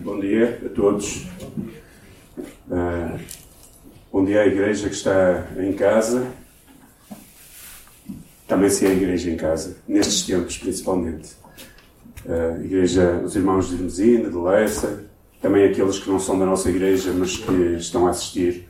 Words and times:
Bom 0.00 0.20
dia 0.20 0.60
a 0.64 0.68
todos. 0.68 1.26
Uh, 2.68 3.18
bom 4.12 4.24
dia 4.24 4.42
à 4.42 4.46
igreja 4.46 4.88
que 4.88 4.94
está 4.94 5.46
em 5.58 5.72
casa. 5.72 6.26
Também 8.46 8.70
se 8.70 8.86
é 8.86 8.90
a 8.90 8.92
igreja 8.92 9.30
em 9.30 9.36
casa, 9.36 9.76
nestes 9.86 10.26
tempos 10.26 10.58
principalmente. 10.58 11.32
Uh, 12.24 12.64
igreja, 12.64 13.20
os 13.24 13.36
irmãos 13.36 13.68
de 13.68 13.76
Irmesina, 13.76 14.30
de 14.30 14.36
Leça, 14.36 15.04
também 15.40 15.64
aqueles 15.64 15.98
que 15.98 16.08
não 16.08 16.18
são 16.18 16.38
da 16.38 16.46
nossa 16.46 16.68
igreja, 16.68 17.12
mas 17.12 17.36
que 17.36 17.52
estão 17.76 18.06
a 18.06 18.10
assistir. 18.10 18.68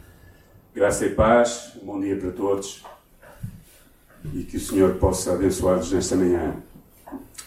Graça 0.75 1.07
e 1.07 1.11
paz, 1.11 1.73
bom 1.83 2.01
dia 2.01 2.17
para 2.17 2.31
todos 2.31 2.85
e 4.35 4.43
que 4.43 4.57
o 4.57 4.61
Senhor 4.61 4.95
possa 4.95 5.33
abençoar-vos 5.33 5.93
nesta 5.93 6.17
manhã. 6.17 6.57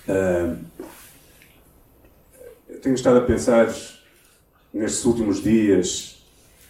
Uh, 0.08 0.58
tenho 2.82 2.96
estado 2.96 3.20
a 3.20 3.22
pensar 3.22 3.68
nestes 4.74 5.04
últimos 5.06 5.44
dias 5.44 6.24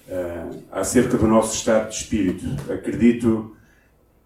uh, 0.07 0.63
acerca 0.71 1.17
do 1.17 1.27
nosso 1.27 1.55
estado 1.55 1.89
de 1.89 1.95
espírito. 1.95 2.45
Acredito 2.71 3.55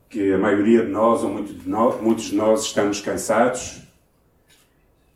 que 0.10 0.32
a 0.32 0.38
maioria 0.38 0.86
de 0.86 0.92
nós, 0.92 1.24
ou 1.24 1.30
muito 1.30 1.54
de 1.54 1.68
nós, 1.68 2.02
muitos 2.02 2.26
de 2.26 2.36
nós, 2.36 2.64
estamos 2.64 3.02
cansados 3.02 3.82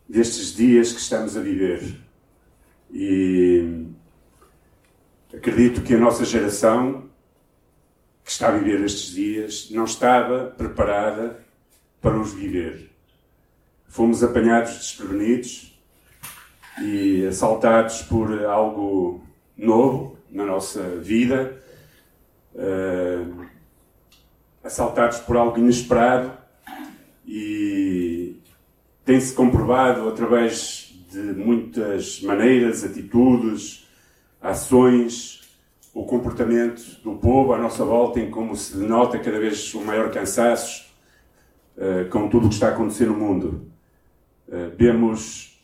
destes 0.08 0.56
dias 0.56 0.92
que 0.92 1.00
estamos 1.00 1.38
a 1.38 1.42
viver. 1.42 1.96
E 2.92 3.86
acredito 5.34 5.82
que 5.82 5.94
a 5.94 5.98
nossa 5.98 6.26
geração, 6.26 7.10
que 8.24 8.32
está 8.32 8.50
a 8.50 8.58
viver 8.58 8.84
estes 8.84 9.14
dias, 9.14 9.70
não 9.72 9.86
estava 9.86 10.54
preparada 10.58 11.46
para 12.02 12.20
os 12.20 12.34
viver. 12.34 12.92
Fomos 13.88 14.24
apanhados 14.24 14.74
desprevenidos 14.74 15.77
e 16.82 17.26
assaltados 17.28 18.02
por 18.04 18.46
algo 18.46 19.22
novo 19.58 20.18
na 20.30 20.46
nossa 20.46 20.82
vida, 20.98 21.62
uh, 22.54 23.46
assaltados 24.64 25.20
por 25.20 25.38
algo 25.38 25.58
inesperado 25.58 26.32
e 27.26 28.40
tem-se 29.04 29.34
comprovado 29.34 30.08
através 30.08 30.94
de 31.10 31.20
muitas 31.20 32.22
maneiras, 32.22 32.84
atitudes, 32.84 33.88
ações, 34.42 35.42
o 35.94 36.06
comportamento 36.06 37.02
do 37.04 37.16
povo 37.16 37.54
à 37.54 37.58
nossa 37.58 37.84
volta, 37.84 38.20
em 38.20 38.30
como 38.30 38.56
se 38.56 38.78
denota 38.78 39.18
cada 39.18 39.40
vez 39.40 39.74
o 39.74 39.82
maior 39.82 40.12
cansaço 40.12 40.86
uh, 41.78 42.08
com 42.10 42.30
tudo 42.30 42.46
o 42.46 42.50
que 42.50 42.56
está 42.56 42.68
a 42.68 42.72
acontecer 42.72 43.08
no 43.08 43.16
mundo. 43.16 43.72
Uh, 44.48 44.76
vemos 44.78 45.57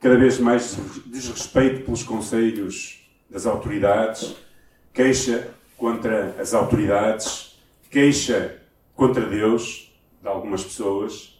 cada 0.00 0.16
vez 0.16 0.38
mais 0.38 0.78
desrespeito 1.06 1.84
pelos 1.84 2.02
conselhos 2.02 3.06
das 3.28 3.44
autoridades, 3.46 4.34
queixa 4.94 5.50
contra 5.76 6.34
as 6.40 6.54
autoridades, 6.54 7.58
queixa 7.90 8.62
contra 8.94 9.26
Deus 9.26 9.92
de 10.22 10.26
algumas 10.26 10.64
pessoas. 10.64 11.38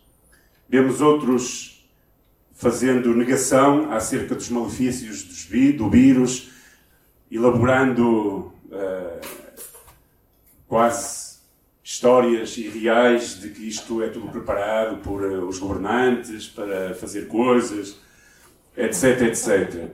Vemos 0.68 1.00
outros 1.00 1.88
fazendo 2.52 3.14
negação 3.14 3.90
acerca 3.90 4.34
dos 4.34 4.50
malefícios 4.50 5.24
do 5.76 5.88
vírus, 5.88 6.50
elaborando 7.30 8.52
uh, 8.66 9.20
quase 10.68 11.40
histórias 11.82 12.58
irreais 12.58 13.40
de 13.40 13.48
que 13.48 13.66
isto 13.66 14.02
é 14.02 14.08
tudo 14.08 14.28
preparado 14.28 14.98
por 14.98 15.22
uh, 15.22 15.48
os 15.48 15.58
governantes 15.58 16.46
para 16.46 16.94
fazer 16.94 17.26
coisas 17.26 17.96
etc, 18.76 19.22
etc. 19.22 19.90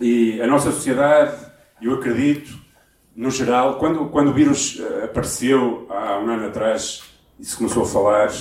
E 0.00 0.40
a 0.40 0.46
nossa 0.46 0.70
sociedade, 0.70 1.36
eu 1.80 1.94
acredito, 1.94 2.58
no 3.14 3.30
geral, 3.30 3.78
quando, 3.78 4.08
quando 4.08 4.28
o 4.28 4.32
vírus 4.32 4.80
eh, 4.80 5.04
apareceu 5.04 5.86
há 5.90 6.18
um 6.18 6.30
ano 6.30 6.46
atrás 6.46 7.02
e 7.38 7.44
se 7.44 7.56
começou 7.56 7.82
a 7.82 7.86
falar, 7.86 8.32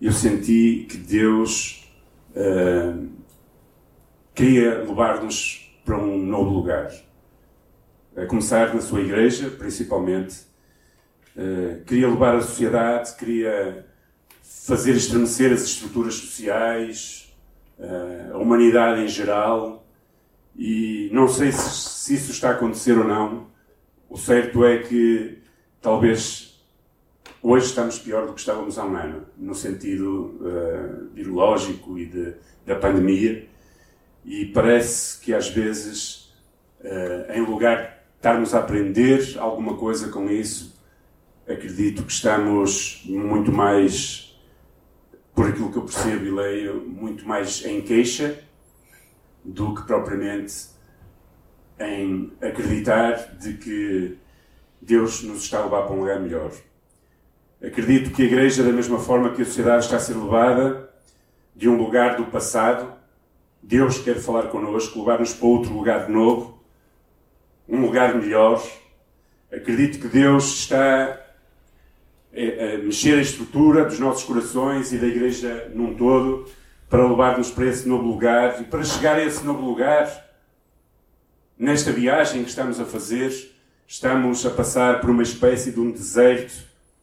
eu 0.00 0.12
senti 0.12 0.86
que 0.88 0.96
Deus 0.96 1.90
uh, 2.34 3.08
queria 4.34 4.78
levar-nos 4.78 5.70
para 5.84 5.98
um 5.98 6.18
novo 6.18 6.50
lugar. 6.50 6.90
A 8.16 8.26
começar 8.26 8.74
na 8.74 8.80
sua 8.80 9.00
igreja, 9.00 9.50
principalmente. 9.50 10.36
Uh, 11.36 11.84
queria 11.84 12.08
levar 12.08 12.36
a 12.36 12.40
sociedade, 12.40 13.14
queria 13.16 13.86
fazer 14.42 14.92
estremecer 14.92 15.52
as 15.52 15.62
estruturas 15.62 16.14
sociais, 16.14 17.29
a 18.32 18.38
humanidade 18.38 19.02
em 19.02 19.08
geral, 19.08 19.86
e 20.56 21.08
não 21.12 21.28
sei 21.28 21.52
se, 21.52 21.70
se 21.70 22.14
isso 22.14 22.30
está 22.32 22.50
a 22.50 22.52
acontecer 22.52 22.98
ou 22.98 23.04
não. 23.04 23.46
O 24.08 24.16
certo 24.16 24.64
é 24.64 24.78
que 24.78 25.38
talvez 25.80 26.62
hoje 27.42 27.66
estamos 27.66 27.98
pior 27.98 28.26
do 28.26 28.34
que 28.34 28.40
estávamos 28.40 28.78
há 28.78 28.84
um 28.84 28.96
ano, 28.96 29.26
no 29.38 29.54
sentido 29.54 30.38
uh, 30.40 31.08
virológico 31.14 31.98
e 31.98 32.06
de, 32.06 32.34
da 32.66 32.74
pandemia, 32.74 33.48
e 34.24 34.46
parece 34.46 35.20
que 35.20 35.32
às 35.32 35.48
vezes, 35.48 36.34
uh, 36.80 37.32
em 37.32 37.40
lugar 37.40 37.76
de 37.82 38.16
estarmos 38.16 38.54
a 38.54 38.58
aprender 38.58 39.38
alguma 39.38 39.76
coisa 39.76 40.08
com 40.08 40.28
isso, 40.28 40.78
acredito 41.48 42.02
que 42.02 42.12
estamos 42.12 43.02
muito 43.06 43.50
mais 43.50 44.29
por 45.40 45.48
aquilo 45.48 45.72
que 45.72 45.78
eu 45.78 45.84
percebo 45.84 46.26
e 46.26 46.30
leio, 46.30 46.82
muito 46.86 47.26
mais 47.26 47.64
em 47.64 47.80
queixa 47.80 48.40
do 49.42 49.74
que 49.74 49.84
propriamente 49.84 50.66
em 51.78 52.30
acreditar 52.42 53.36
de 53.38 53.54
que 53.54 54.18
Deus 54.82 55.22
nos 55.22 55.44
está 55.44 55.60
a 55.60 55.64
levar 55.64 55.84
para 55.84 55.96
um 55.96 56.00
lugar 56.00 56.20
melhor. 56.20 56.52
Acredito 57.64 58.10
que 58.10 58.20
a 58.20 58.24
Igreja, 58.26 58.62
da 58.62 58.70
mesma 58.70 58.98
forma 58.98 59.32
que 59.32 59.40
a 59.40 59.44
sociedade 59.46 59.86
está 59.86 59.96
a 59.96 60.00
ser 60.00 60.14
levada 60.14 60.90
de 61.56 61.70
um 61.70 61.76
lugar 61.78 62.18
do 62.18 62.26
passado, 62.26 62.92
Deus 63.62 63.96
quer 63.96 64.16
falar 64.16 64.48
connosco, 64.48 64.98
levar-nos 64.98 65.32
para 65.32 65.48
outro 65.48 65.72
lugar 65.72 66.04
de 66.04 66.12
novo, 66.12 66.62
um 67.66 67.80
lugar 67.80 68.14
melhor. 68.14 68.62
Acredito 69.50 70.00
que 70.00 70.08
Deus 70.08 70.52
está 70.52 71.18
é, 72.32 72.74
é, 72.74 72.78
mexer 72.78 73.18
a 73.18 73.22
estrutura 73.22 73.84
dos 73.84 73.98
nossos 73.98 74.24
corações 74.24 74.92
e 74.92 74.98
da 74.98 75.06
Igreja 75.06 75.70
num 75.74 75.94
todo 75.94 76.46
para 76.88 77.06
levar-nos 77.06 77.50
para 77.50 77.66
esse 77.66 77.88
novo 77.88 78.04
lugar 78.06 78.60
e 78.60 78.64
para 78.64 78.82
chegar 78.82 79.16
a 79.16 79.24
esse 79.24 79.44
novo 79.44 79.62
lugar. 79.62 80.28
Nesta 81.58 81.92
viagem 81.92 82.42
que 82.42 82.50
estamos 82.50 82.80
a 82.80 82.84
fazer, 82.84 83.32
estamos 83.86 84.44
a 84.46 84.50
passar 84.50 85.00
por 85.00 85.10
uma 85.10 85.22
espécie 85.22 85.70
de 85.70 85.80
um 85.80 85.90
deserto 85.90 86.54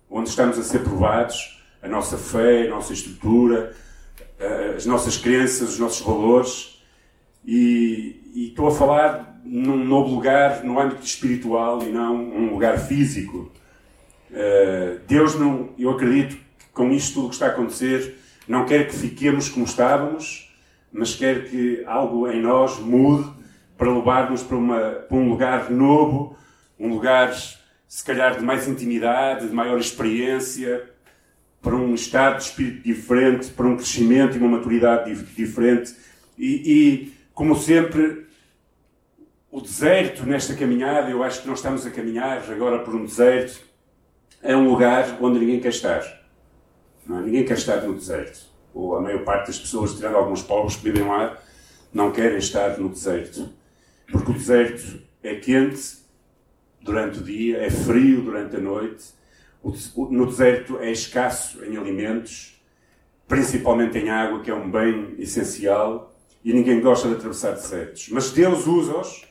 onde 0.10 0.30
estamos 0.30 0.58
a 0.58 0.64
ser 0.64 0.80
provados 0.80 1.58
a 1.82 1.88
nossa 1.88 2.18
fé, 2.18 2.68
a 2.68 2.70
nossa 2.70 2.94
estrutura, 2.94 3.76
as 4.76 4.86
nossas 4.86 5.18
crenças, 5.18 5.70
os 5.70 5.80
nossos 5.80 6.06
valores. 6.06 6.82
E, 7.46 8.32
e 8.34 8.48
estou 8.50 8.68
a 8.68 8.72
falar 8.72 9.40
num 9.44 9.84
novo 9.84 10.14
lugar 10.14 10.64
no 10.64 10.80
âmbito 10.80 11.06
espiritual 11.06 11.82
e 11.84 11.92
não 11.92 12.16
um 12.16 12.52
lugar 12.52 12.78
físico. 12.80 13.52
Eh, 14.32 14.98
Deus 15.08 15.36
não, 15.36 15.70
eu 15.78 15.90
acredito 15.92 16.36
que 16.36 16.66
com 16.74 16.92
isto 16.92 17.16
tudo 17.16 17.30
que 17.30 17.36
está 17.36 17.48
a 17.48 17.50
acontecer, 17.50 18.18
não 18.48 18.66
quer 18.66 18.88
que 18.88 18.96
fiquemos 18.96 19.50
como 19.50 19.66
estávamos, 19.66 20.54
mas 20.92 21.16
quer 21.16 21.50
que 21.50 21.84
algo 21.86 22.30
em 22.30 22.42
nós 22.42 22.80
mude 22.80 23.30
para 23.78 23.94
levar-nos 23.94 24.42
para, 24.44 24.58
uma, 24.58 24.80
para 24.80 25.18
um 25.18 25.30
lugar 25.30 25.70
novo, 25.70 26.36
um 26.80 26.90
lugar, 26.90 27.34
se 27.88 28.04
calhar, 28.04 28.38
de 28.38 28.44
mais 28.44 28.68
intimidade, 28.68 29.48
de 29.48 29.54
maior 29.54 29.80
experiência, 29.80 30.90
para 31.62 31.76
um 31.76 31.94
estado 31.94 32.38
de 32.38 32.44
espírito 32.44 32.84
diferente, 32.84 33.48
para 33.50 33.68
um 33.68 33.76
crescimento 33.76 34.36
e 34.36 34.40
uma 34.40 34.58
maturidade 34.58 35.14
diferente. 35.36 35.94
E, 36.38 36.62
e 36.66 37.14
como 37.34 37.56
sempre, 37.56 38.26
o 39.52 39.62
deserto 39.62 40.26
nesta 40.26 40.56
caminhada, 40.56 41.10
eu 41.10 41.24
acho 41.24 41.42
que 41.42 41.48
nós 41.48 41.60
estamos 41.60 41.86
a 41.86 41.92
caminhar 41.92 42.44
agora 42.50 42.80
por 42.80 42.96
um 42.96 43.06
deserto 43.06 43.67
é 44.42 44.56
um 44.56 44.70
lugar 44.70 45.18
onde 45.22 45.40
ninguém 45.40 45.60
quer 45.60 45.70
estar. 45.70 46.02
É? 47.10 47.14
Ninguém 47.22 47.46
quer 47.46 47.58
estar 47.58 47.82
no 47.82 47.94
deserto. 47.94 48.46
Ou 48.74 48.96
a 48.96 49.02
maior 49.02 49.24
parte 49.24 49.48
das 49.48 49.60
pessoas, 49.60 49.96
tirando 49.96 50.18
alguns 50.18 50.42
povos 50.42 50.76
que 50.76 50.84
vivem 50.84 51.08
lá, 51.08 51.38
não 51.94 52.12
querem 52.12 52.38
estar 52.38 52.78
no 52.78 52.90
deserto. 52.90 53.50
Porque 54.12 54.32
o 54.32 54.34
deserto 54.34 55.02
é 55.24 55.36
quente 55.36 55.98
durante 56.82 57.20
o 57.20 57.24
dia, 57.24 57.58
é 57.58 57.70
frio 57.70 58.22
durante 58.22 58.56
a 58.56 58.60
noite. 58.60 59.06
No 59.98 60.26
deserto 60.26 60.80
é 60.80 60.92
escasso 60.92 61.64
em 61.66 61.76
alimentos, 61.76 62.62
principalmente 63.28 63.98
em 63.98 64.10
água, 64.10 64.42
que 64.42 64.52
é 64.52 64.54
um 64.54 64.70
bem 64.70 65.16
essencial, 65.18 66.16
e 66.44 66.54
ninguém 66.54 66.80
gosta 66.80 67.10
de 67.10 67.16
atravessar 67.16 67.52
desertos. 67.52 68.08
Mas 68.10 68.32
Deus 68.32 68.68
usa-os 68.68 69.26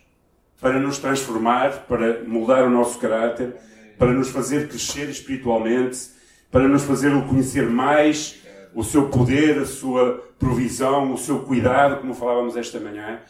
para 0.61 0.79
nos 0.79 0.99
transformar, 0.99 1.87
para 1.87 2.23
moldar 2.25 2.67
o 2.67 2.71
nosso 2.71 2.99
caráter 2.99 3.57
para 3.99 4.13
nos 4.13 4.29
fazer 4.29 4.69
crescer 4.69 5.09
espiritualmente, 5.09 6.11
para 6.51 6.69
nos 6.69 6.83
fazer 6.83 7.11
conhecer 7.27 7.69
mais 7.69 8.41
o 8.75 8.85
seu 8.85 9.09
poder, 9.09 9.59
a 9.59 9.67
sua 9.67 10.23
provisão, 10.39 11.13
o 11.13 11.19
seu 11.19 11.41
cuidado, 11.41 12.01
como 12.01 12.15
falávamos 12.15 12.57
esta 12.57 12.79
manhã. 12.79 13.21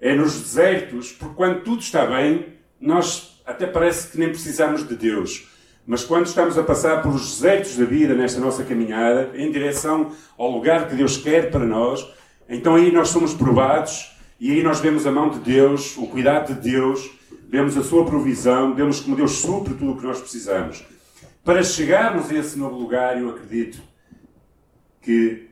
É 0.00 0.14
nos 0.14 0.40
desertos, 0.40 1.12
porque 1.12 1.34
quando 1.34 1.62
tudo 1.62 1.80
está 1.80 2.06
bem, 2.06 2.54
nós 2.80 3.42
até 3.44 3.66
parece 3.66 4.08
que 4.08 4.18
nem 4.18 4.28
precisamos 4.28 4.86
de 4.86 4.94
Deus. 4.94 5.48
Mas 5.86 6.04
quando 6.04 6.26
estamos 6.26 6.58
a 6.58 6.62
passar 6.62 7.02
por 7.02 7.14
os 7.14 7.36
desertos 7.36 7.76
da 7.76 7.84
vida 7.84 8.14
nesta 8.14 8.40
nossa 8.40 8.62
caminhada, 8.62 9.30
em 9.34 9.50
direção 9.50 10.12
ao 10.36 10.50
lugar 10.50 10.88
que 10.88 10.94
Deus 10.94 11.16
quer 11.16 11.50
para 11.50 11.64
nós, 11.64 12.06
então 12.48 12.74
aí 12.74 12.92
nós 12.92 13.08
somos 13.08 13.34
provados 13.34 14.17
e 14.38 14.52
aí 14.52 14.62
nós 14.62 14.80
vemos 14.80 15.06
a 15.06 15.10
mão 15.10 15.30
de 15.30 15.38
Deus, 15.38 15.96
o 15.96 16.06
cuidado 16.06 16.54
de 16.54 16.70
Deus, 16.70 17.10
vemos 17.48 17.76
a 17.76 17.82
sua 17.82 18.04
provisão, 18.04 18.74
vemos 18.74 19.00
como 19.00 19.16
Deus 19.16 19.32
supre 19.32 19.74
tudo 19.74 19.92
o 19.92 19.96
que 19.96 20.06
nós 20.06 20.20
precisamos. 20.20 20.84
Para 21.44 21.62
chegarmos 21.62 22.30
a 22.30 22.34
esse 22.34 22.58
novo 22.58 22.76
lugar, 22.76 23.20
eu 23.20 23.30
acredito 23.30 23.80
que 25.00 25.48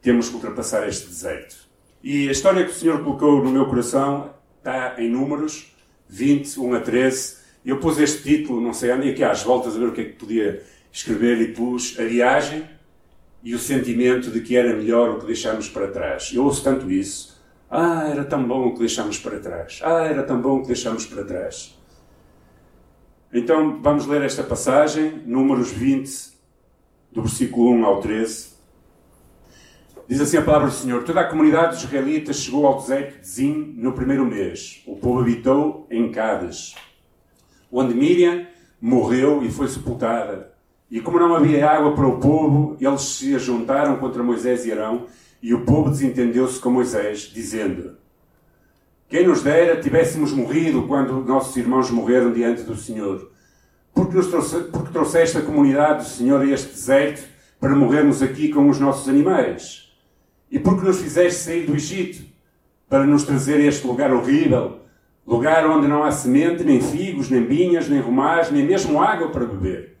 temos 0.00 0.28
que 0.28 0.34
ultrapassar 0.34 0.88
este 0.88 1.06
deserto. 1.06 1.56
E 2.02 2.28
a 2.28 2.32
história 2.32 2.64
que 2.64 2.70
o 2.70 2.74
Senhor 2.74 3.02
colocou 3.02 3.42
no 3.42 3.50
meu 3.50 3.66
coração 3.66 4.34
está 4.58 4.94
em 4.98 5.10
números 5.10 5.74
20, 6.08 6.60
1 6.60 6.74
a 6.74 6.80
13 6.80 7.44
eu 7.64 7.78
pus 7.78 7.98
este 7.98 8.22
título, 8.22 8.60
não 8.60 8.74
sei, 8.74 8.90
andei 8.90 9.12
aqui 9.12 9.24
às 9.24 9.42
voltas 9.42 9.74
a 9.74 9.78
ver 9.78 9.86
o 9.86 9.92
que 9.92 10.02
é 10.02 10.04
que 10.04 10.12
podia 10.12 10.62
escrever 10.92 11.40
e 11.40 11.48
pus 11.48 11.98
a 11.98 12.04
viagem 12.04 12.62
e 13.42 13.54
o 13.54 13.58
sentimento 13.58 14.30
de 14.30 14.40
que 14.40 14.54
era 14.54 14.76
melhor 14.76 15.10
o 15.10 15.20
que 15.20 15.26
deixámos 15.26 15.68
para 15.68 15.88
trás. 15.88 16.30
Eu 16.34 16.44
ouço 16.44 16.62
tanto 16.62 16.90
isso. 16.90 17.33
Ah, 17.76 18.08
era 18.08 18.24
tão 18.24 18.46
bom 18.46 18.68
o 18.68 18.72
que 18.72 18.78
deixámos 18.78 19.18
para 19.18 19.40
trás. 19.40 19.80
Ah, 19.82 20.04
era 20.04 20.22
tão 20.22 20.40
bom 20.40 20.58
o 20.58 20.60
que 20.60 20.68
deixámos 20.68 21.06
para 21.06 21.24
trás. 21.24 21.76
Então 23.32 23.82
vamos 23.82 24.06
ler 24.06 24.22
esta 24.22 24.44
passagem, 24.44 25.24
Números 25.26 25.72
20, 25.72 26.34
do 27.10 27.22
versículo 27.22 27.72
1 27.72 27.84
ao 27.84 28.00
13. 28.00 28.54
Diz 30.06 30.20
assim 30.20 30.36
a 30.36 30.42
palavra 30.42 30.68
do 30.68 30.74
Senhor: 30.74 31.02
Toda 31.02 31.22
a 31.22 31.28
comunidade 31.28 31.74
dos 31.74 31.82
israelitas 31.82 32.36
chegou 32.36 32.64
ao 32.64 32.78
deserto 32.78 33.20
de 33.20 33.26
Zim 33.26 33.74
no 33.76 33.92
primeiro 33.92 34.24
mês. 34.24 34.84
O 34.86 34.94
povo 34.94 35.18
habitou 35.18 35.88
em 35.90 36.12
Cádiz 36.12 36.76
onde 37.72 37.92
Miriam 37.92 38.46
morreu 38.80 39.42
e 39.42 39.50
foi 39.50 39.66
sepultada. 39.66 40.54
E 40.88 41.00
como 41.00 41.18
não 41.18 41.34
havia 41.34 41.68
água 41.68 41.92
para 41.92 42.06
o 42.06 42.20
povo, 42.20 42.76
eles 42.80 43.00
se 43.00 43.36
juntaram 43.36 43.96
contra 43.96 44.22
Moisés 44.22 44.64
e 44.64 44.70
Arão, 44.70 45.06
e 45.44 45.52
o 45.52 45.60
povo 45.60 45.90
desentendeu-se 45.90 46.58
com 46.58 46.70
Moisés, 46.70 47.30
dizendo: 47.30 47.98
Quem 49.10 49.26
nos 49.26 49.42
dera 49.42 49.78
tivéssemos 49.78 50.32
morrido 50.32 50.86
quando 50.86 51.22
nossos 51.22 51.54
irmãos 51.58 51.90
morreram 51.90 52.32
diante 52.32 52.62
do 52.62 52.74
Senhor. 52.74 53.30
Porque, 53.92 54.16
nos 54.16 54.28
trouxe, 54.28 54.60
porque 54.72 54.90
trouxeste 54.90 55.36
a 55.36 55.42
comunidade 55.42 56.04
do 56.04 56.08
Senhor 56.08 56.40
a 56.40 56.46
este 56.46 56.72
deserto 56.72 57.28
para 57.60 57.76
morrermos 57.76 58.22
aqui 58.22 58.48
com 58.48 58.70
os 58.70 58.80
nossos 58.80 59.06
animais? 59.06 59.92
E 60.50 60.58
porque 60.58 60.86
nos 60.86 60.98
fizeste 60.98 61.38
sair 61.40 61.66
do 61.66 61.74
Egito 61.74 62.24
para 62.88 63.04
nos 63.04 63.24
trazer 63.24 63.56
a 63.56 63.66
este 63.66 63.86
lugar 63.86 64.14
horrível, 64.14 64.80
lugar 65.26 65.68
onde 65.68 65.86
não 65.86 66.04
há 66.04 66.10
semente, 66.10 66.64
nem 66.64 66.80
figos, 66.80 67.28
nem 67.28 67.44
vinhas, 67.44 67.86
nem 67.86 68.00
romais, 68.00 68.50
nem 68.50 68.64
mesmo 68.64 68.98
água 68.98 69.28
para 69.28 69.44
beber. 69.44 69.98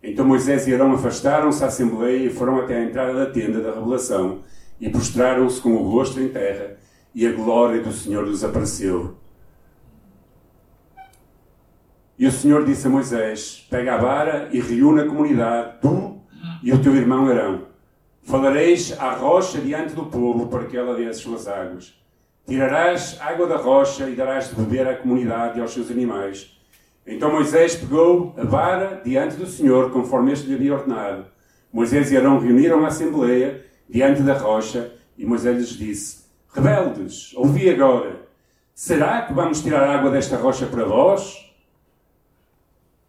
Então 0.00 0.24
Moisés 0.24 0.68
e 0.68 0.74
Arão 0.74 0.92
afastaram-se 0.92 1.64
à 1.64 1.66
Assembleia 1.66 2.26
e 2.26 2.30
foram 2.30 2.60
até 2.60 2.76
a 2.76 2.84
entrada 2.84 3.12
da 3.12 3.26
tenda 3.26 3.60
da 3.60 3.74
revelação 3.74 4.44
e 4.80 4.88
prostraram-se 4.88 5.60
com 5.60 5.74
o 5.74 5.90
rosto 5.90 6.20
em 6.20 6.28
terra 6.28 6.76
e 7.14 7.26
a 7.26 7.32
glória 7.32 7.82
do 7.82 7.92
Senhor 7.92 8.26
lhes 8.26 8.44
apareceu. 8.44 9.16
E 12.18 12.26
o 12.26 12.32
Senhor 12.32 12.64
disse 12.64 12.86
a 12.86 12.90
Moisés: 12.90 13.66
Pega 13.70 13.94
a 13.94 13.98
vara 13.98 14.48
e 14.52 14.60
reúne 14.60 15.02
a 15.02 15.06
comunidade, 15.06 15.78
tu 15.80 16.20
e 16.62 16.72
o 16.72 16.82
teu 16.82 16.94
irmão 16.94 17.28
Arão. 17.28 17.68
Falareis 18.22 18.92
à 18.98 19.14
rocha 19.14 19.58
diante 19.60 19.94
do 19.94 20.06
povo 20.06 20.48
para 20.48 20.64
que 20.64 20.76
ela 20.76 20.94
dê 20.94 21.06
as 21.06 21.16
suas 21.18 21.48
águas. 21.48 21.98
Tirarás 22.46 23.18
água 23.20 23.46
da 23.46 23.56
rocha 23.56 24.08
e 24.08 24.14
darás 24.14 24.48
de 24.48 24.56
beber 24.56 24.86
à 24.86 24.96
comunidade 24.96 25.58
e 25.58 25.62
aos 25.62 25.72
seus 25.72 25.90
animais. 25.90 26.58
Então 27.06 27.32
Moisés 27.32 27.74
pegou 27.74 28.34
a 28.36 28.44
vara 28.44 29.00
diante 29.04 29.36
do 29.36 29.46
Senhor, 29.46 29.90
conforme 29.90 30.32
este 30.32 30.46
lhe 30.46 30.54
havia 30.54 30.74
ordenado. 30.74 31.26
Moisés 31.72 32.10
e 32.10 32.16
Arão 32.16 32.38
reuniram 32.38 32.84
a 32.84 32.88
assembleia 32.88 33.64
diante 33.88 34.22
da 34.22 34.34
rocha 34.34 34.92
e 35.16 35.24
Moisés 35.24 35.56
lhes 35.56 35.70
disse: 35.70 36.24
Rebeldes, 36.52 37.32
ouvi 37.34 37.68
agora. 37.70 38.28
Será 38.74 39.22
que 39.22 39.32
vamos 39.32 39.60
tirar 39.60 39.88
água 39.88 40.10
desta 40.10 40.36
rocha 40.36 40.66
para 40.66 40.84
vós? 40.84 41.48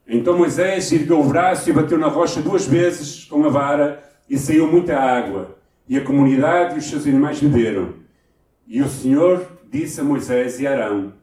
Então 0.07 0.35
Moisés 0.35 0.91
ergueu 0.91 1.19
o 1.19 1.27
braço 1.27 1.69
e 1.69 1.73
bateu 1.73 1.97
na 1.97 2.07
rocha 2.07 2.41
duas 2.41 2.65
vezes 2.65 3.25
com 3.25 3.45
a 3.45 3.49
vara 3.49 4.03
e 4.27 4.37
saiu 4.37 4.71
muita 4.71 4.97
água. 4.97 5.57
E 5.87 5.97
a 5.97 6.03
comunidade 6.03 6.75
e 6.75 6.79
os 6.79 6.89
seus 6.89 7.05
animais 7.05 7.39
beberam. 7.39 7.93
E 8.67 8.81
o 8.81 8.89
Senhor 8.89 9.45
disse 9.71 10.01
a 10.01 10.03
Moisés 10.03 10.59
e 10.59 10.65
Arão: 10.65 11.13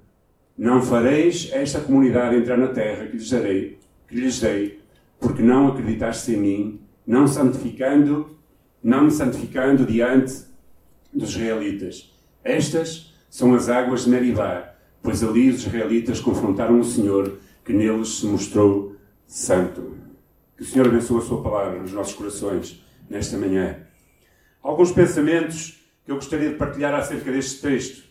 Não 0.56 0.80
fareis 0.80 1.50
esta 1.52 1.80
comunidade 1.80 2.36
entrar 2.36 2.56
na 2.56 2.68
terra 2.68 3.06
que 3.06 3.16
lhes 3.16 3.30
darei, 3.30 3.78
que 4.06 4.14
lhes 4.14 4.40
dei, 4.40 4.80
porque 5.18 5.42
não 5.42 5.68
acreditaste 5.68 6.32
em 6.32 6.36
mim, 6.36 6.80
não 7.04 7.26
santificando, 7.26 8.35
não 8.86 9.10
santificando 9.10 9.84
diante 9.84 10.44
dos 11.12 11.30
israelitas. 11.30 12.14
Estas 12.44 13.12
são 13.28 13.52
as 13.52 13.68
águas 13.68 14.04
de 14.04 14.10
Meribá, 14.10 14.74
pois 15.02 15.24
ali 15.24 15.50
os 15.50 15.66
israelitas 15.66 16.20
confrontaram 16.20 16.78
o 16.78 16.84
Senhor, 16.84 17.36
que 17.64 17.72
neles 17.72 18.20
se 18.20 18.26
mostrou 18.26 18.94
santo. 19.26 19.96
Que 20.56 20.62
o 20.62 20.64
Senhor 20.64 20.86
abençoe 20.86 21.18
a 21.18 21.22
sua 21.22 21.42
palavra 21.42 21.80
nos 21.80 21.90
nossos 21.90 22.14
corações 22.14 22.80
nesta 23.10 23.36
manhã. 23.36 23.76
Alguns 24.62 24.92
pensamentos 24.92 25.80
que 26.04 26.12
eu 26.12 26.14
gostaria 26.14 26.50
de 26.50 26.54
partilhar 26.54 26.94
acerca 26.94 27.32
deste 27.32 27.60
texto. 27.60 28.04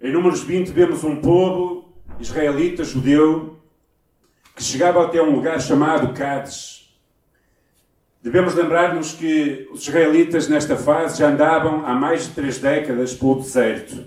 Em 0.00 0.12
Números 0.12 0.42
20 0.42 0.72
vemos 0.72 1.04
um 1.04 1.20
povo 1.20 1.94
israelita, 2.18 2.82
judeu, 2.82 3.60
que 4.56 4.62
chegava 4.64 5.04
até 5.04 5.22
um 5.22 5.36
lugar 5.36 5.60
chamado 5.60 6.12
Cádiz. 6.14 6.85
Devemos 8.26 8.56
lembrar-nos 8.56 9.12
que 9.12 9.68
os 9.70 9.86
israelitas 9.86 10.48
nesta 10.48 10.76
fase 10.76 11.20
já 11.20 11.28
andavam 11.28 11.86
há 11.86 11.94
mais 11.94 12.24
de 12.24 12.34
três 12.34 12.58
décadas 12.58 13.14
pelo 13.14 13.36
deserto, 13.36 14.02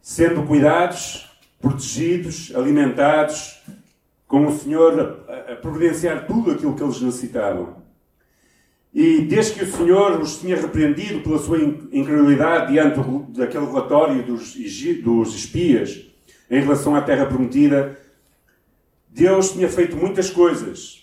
sendo 0.00 0.44
cuidados, 0.44 1.28
protegidos, 1.60 2.52
alimentados, 2.54 3.60
com 4.28 4.46
o 4.46 4.56
Senhor 4.56 5.24
a, 5.28 5.56
providenciar 5.56 6.24
tudo 6.28 6.52
aquilo 6.52 6.76
que 6.76 6.84
eles 6.84 7.00
necessitavam. 7.00 7.82
E 8.94 9.22
desde 9.22 9.54
que 9.54 9.64
o 9.64 9.72
Senhor 9.72 10.20
os 10.20 10.38
tinha 10.38 10.54
repreendido 10.54 11.18
pela 11.18 11.40
sua 11.40 11.58
incredulidade 11.58 12.70
diante 12.70 13.00
daquele 13.36 13.66
relatório 13.66 14.22
dos, 14.22 14.54
dos 15.02 15.34
espias 15.34 16.00
em 16.48 16.60
relação 16.60 16.94
à 16.94 17.00
terra 17.00 17.26
prometida, 17.26 17.98
Deus 19.08 19.50
tinha 19.50 19.68
feito 19.68 19.96
muitas 19.96 20.30
coisas 20.30 21.01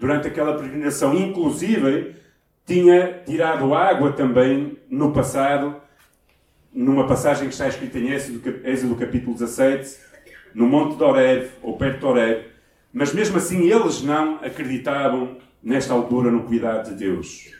durante 0.00 0.26
aquela 0.28 0.56
peregrinação, 0.56 1.14
inclusive 1.14 2.16
tinha 2.66 3.22
tirado 3.26 3.74
água 3.74 4.12
também 4.12 4.78
no 4.88 5.12
passado, 5.12 5.76
numa 6.72 7.06
passagem 7.06 7.46
que 7.46 7.52
está 7.52 7.68
escrita 7.68 7.98
em 7.98 8.08
Êxodo 8.08 8.96
capítulo 8.96 9.34
17, 9.34 9.98
no 10.54 10.66
Monte 10.66 10.96
de 10.96 11.04
Horeb, 11.04 11.50
ou 11.60 11.76
perto 11.76 11.98
de 11.98 12.06
Horeb, 12.06 12.44
mas 12.90 13.12
mesmo 13.12 13.36
assim 13.36 13.70
eles 13.70 14.02
não 14.02 14.36
acreditavam 14.36 15.36
nesta 15.62 15.92
altura, 15.92 16.30
no 16.30 16.44
cuidado 16.44 16.88
de 16.88 16.96
Deus. 16.96 17.52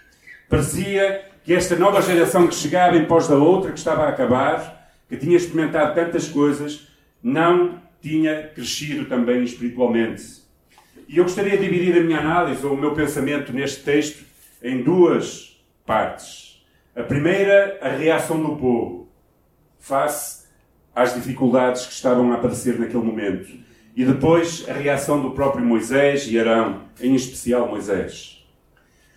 Parecia 0.49 1.27
que 1.45 1.53
esta 1.53 1.77
nova 1.77 2.01
geração 2.01 2.47
que 2.47 2.55
chegava 2.55 2.97
em 2.97 3.05
pós 3.05 3.29
da 3.29 3.37
outra, 3.37 3.71
que 3.71 3.79
estava 3.79 4.05
a 4.05 4.09
acabar, 4.09 4.91
que 5.09 5.17
tinha 5.17 5.37
experimentado 5.37 5.95
tantas 5.95 6.27
coisas, 6.27 6.89
não 7.23 7.83
tinha 8.01 8.49
crescido 8.55 9.05
também 9.05 9.45
espiritualmente. 9.45 10.41
E 11.13 11.19
eu 11.19 11.25
gostaria 11.25 11.59
de 11.59 11.65
dividir 11.65 11.99
a 11.99 12.05
minha 12.05 12.21
análise 12.21 12.65
ou 12.65 12.73
o 12.73 12.77
meu 12.77 12.95
pensamento 12.95 13.53
neste 13.53 13.83
texto 13.83 14.25
em 14.63 14.81
duas 14.81 15.61
partes. 15.85 16.65
A 16.95 17.03
primeira, 17.03 17.81
a 17.83 17.89
reação 17.89 18.41
do 18.41 18.55
povo 18.55 19.09
face 19.81 20.45
às 20.95 21.13
dificuldades 21.13 21.85
que 21.85 21.93
estavam 21.95 22.31
a 22.31 22.37
aparecer 22.37 22.79
naquele 22.79 23.03
momento. 23.03 23.51
E 23.97 24.05
depois 24.05 24.65
a 24.69 24.73
reação 24.73 25.21
do 25.21 25.33
próprio 25.33 25.67
Moisés 25.67 26.31
e 26.31 26.39
Arão, 26.39 26.83
em 27.01 27.13
especial 27.17 27.67
Moisés. 27.67 28.47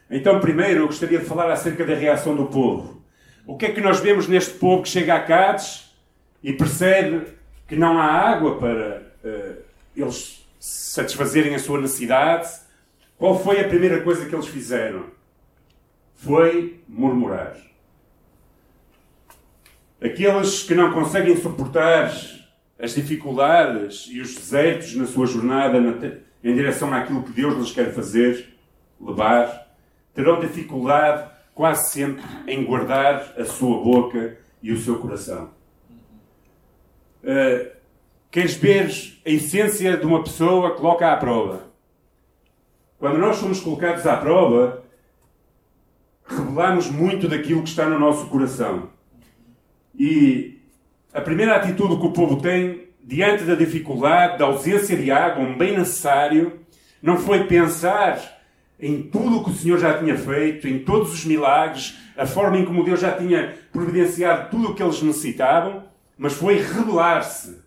Então, 0.09 0.39
primeiro, 0.39 0.79
eu 0.79 0.87
gostaria 0.87 1.19
de 1.19 1.25
falar 1.25 1.51
acerca 1.51 1.85
da 1.85 1.93
reação 1.93 2.35
do 2.35 2.47
povo. 2.47 3.03
O 3.45 3.55
que 3.55 3.67
é 3.67 3.71
que 3.71 3.81
nós 3.81 3.99
vemos 3.99 4.27
neste 4.27 4.55
povo 4.55 4.81
que 4.81 4.89
chega 4.89 5.13
a 5.13 5.21
Cádiz 5.21 5.93
e 6.41 6.53
percebe 6.53 7.21
que 7.67 7.75
não 7.75 7.99
há 7.99 8.05
água 8.05 8.57
para 8.57 9.03
uh, 9.23 9.57
eles 9.95 10.42
satisfazerem 10.63 11.53
a 11.55 11.59
sua 11.59 11.81
necessidade? 11.81 12.49
Qual 13.17 13.37
foi 13.37 13.59
a 13.59 13.67
primeira 13.67 14.01
coisa 14.01 14.25
que 14.25 14.33
eles 14.33 14.47
fizeram? 14.47 15.07
Foi 16.15 16.81
murmurar. 16.87 17.57
Aqueles 20.01 20.63
que 20.63 20.73
não 20.73 20.93
conseguem 20.93 21.35
suportar 21.35 22.13
as 22.79 22.95
dificuldades 22.95 24.07
e 24.09 24.21
os 24.21 24.35
desertos 24.35 24.95
na 24.95 25.05
sua 25.05 25.25
jornada 25.25 25.79
em 26.41 26.55
direção 26.55 26.93
àquilo 26.93 27.23
que 27.23 27.33
Deus 27.33 27.55
lhes 27.55 27.71
quer 27.71 27.93
fazer, 27.93 28.55
levar, 29.01 29.75
terão 30.13 30.39
dificuldade 30.39 31.29
quase 31.53 31.91
sempre 31.91 32.23
em 32.47 32.63
guardar 32.63 33.33
a 33.37 33.43
sua 33.43 33.83
boca 33.83 34.37
e 34.61 34.71
o 34.71 34.79
seu 34.79 34.97
coração. 34.99 35.51
Uh, 37.21 37.82
queres 38.33 38.55
ver 38.55 38.91
a 39.23 39.29
essência 39.29 39.95
de 39.95 40.07
uma 40.07 40.23
pessoa? 40.23 40.71
Coloca 40.71 41.13
à 41.13 41.15
prova. 41.15 41.67
Quando 42.97 43.19
nós 43.19 43.35
somos 43.35 43.59
colocados 43.59 44.07
à 44.07 44.17
prova, 44.17 44.83
revelamos 46.25 46.89
muito 46.89 47.27
daquilo 47.27 47.61
que 47.61 47.69
está 47.69 47.87
no 47.87 47.99
nosso 47.99 48.25
coração. 48.25 48.89
E 49.93 50.59
a 51.13 51.21
primeira 51.21 51.55
atitude 51.55 51.99
que 51.99 52.07
o 52.07 52.11
povo 52.11 52.41
tem 52.41 52.87
diante 53.03 53.43
da 53.43 53.53
dificuldade, 53.53 54.39
da 54.39 54.45
ausência 54.45 54.97
de 54.97 55.11
água, 55.11 55.43
um 55.43 55.55
bem 55.55 55.77
necessário, 55.77 56.59
não 57.03 57.17
foi 57.17 57.43
pensar 57.43 58.41
em 58.79 59.03
tudo 59.03 59.37
o 59.37 59.43
que 59.43 59.51
o 59.51 59.55
Senhor 59.55 59.77
já 59.77 59.99
tinha 59.99 60.17
feito, 60.17 60.67
em 60.67 60.79
todos 60.79 61.13
os 61.13 61.23
milagres, 61.23 61.99
a 62.17 62.25
forma 62.25 62.57
em 62.57 62.65
como 62.65 62.83
Deus 62.83 62.99
já 62.99 63.11
tinha 63.11 63.53
providenciado 63.71 64.49
tudo 64.49 64.71
o 64.71 64.73
que 64.73 64.81
eles 64.81 65.03
necessitavam, 65.03 65.83
mas 66.17 66.33
foi 66.33 66.55
revelar-se. 66.55 67.62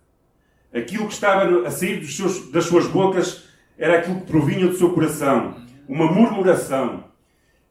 Aquilo 0.77 1.07
que 1.07 1.15
estava 1.15 1.67
a 1.67 1.71
sair 1.71 2.05
seus, 2.05 2.51
das 2.51 2.67
suas 2.67 2.87
bocas 2.87 3.45
era 3.79 3.99
aquilo 3.99 4.21
que 4.21 4.27
provinha 4.27 4.67
do 4.67 4.77
seu 4.77 4.91
coração, 4.91 5.57
uma 5.89 6.11
murmuração. 6.13 7.05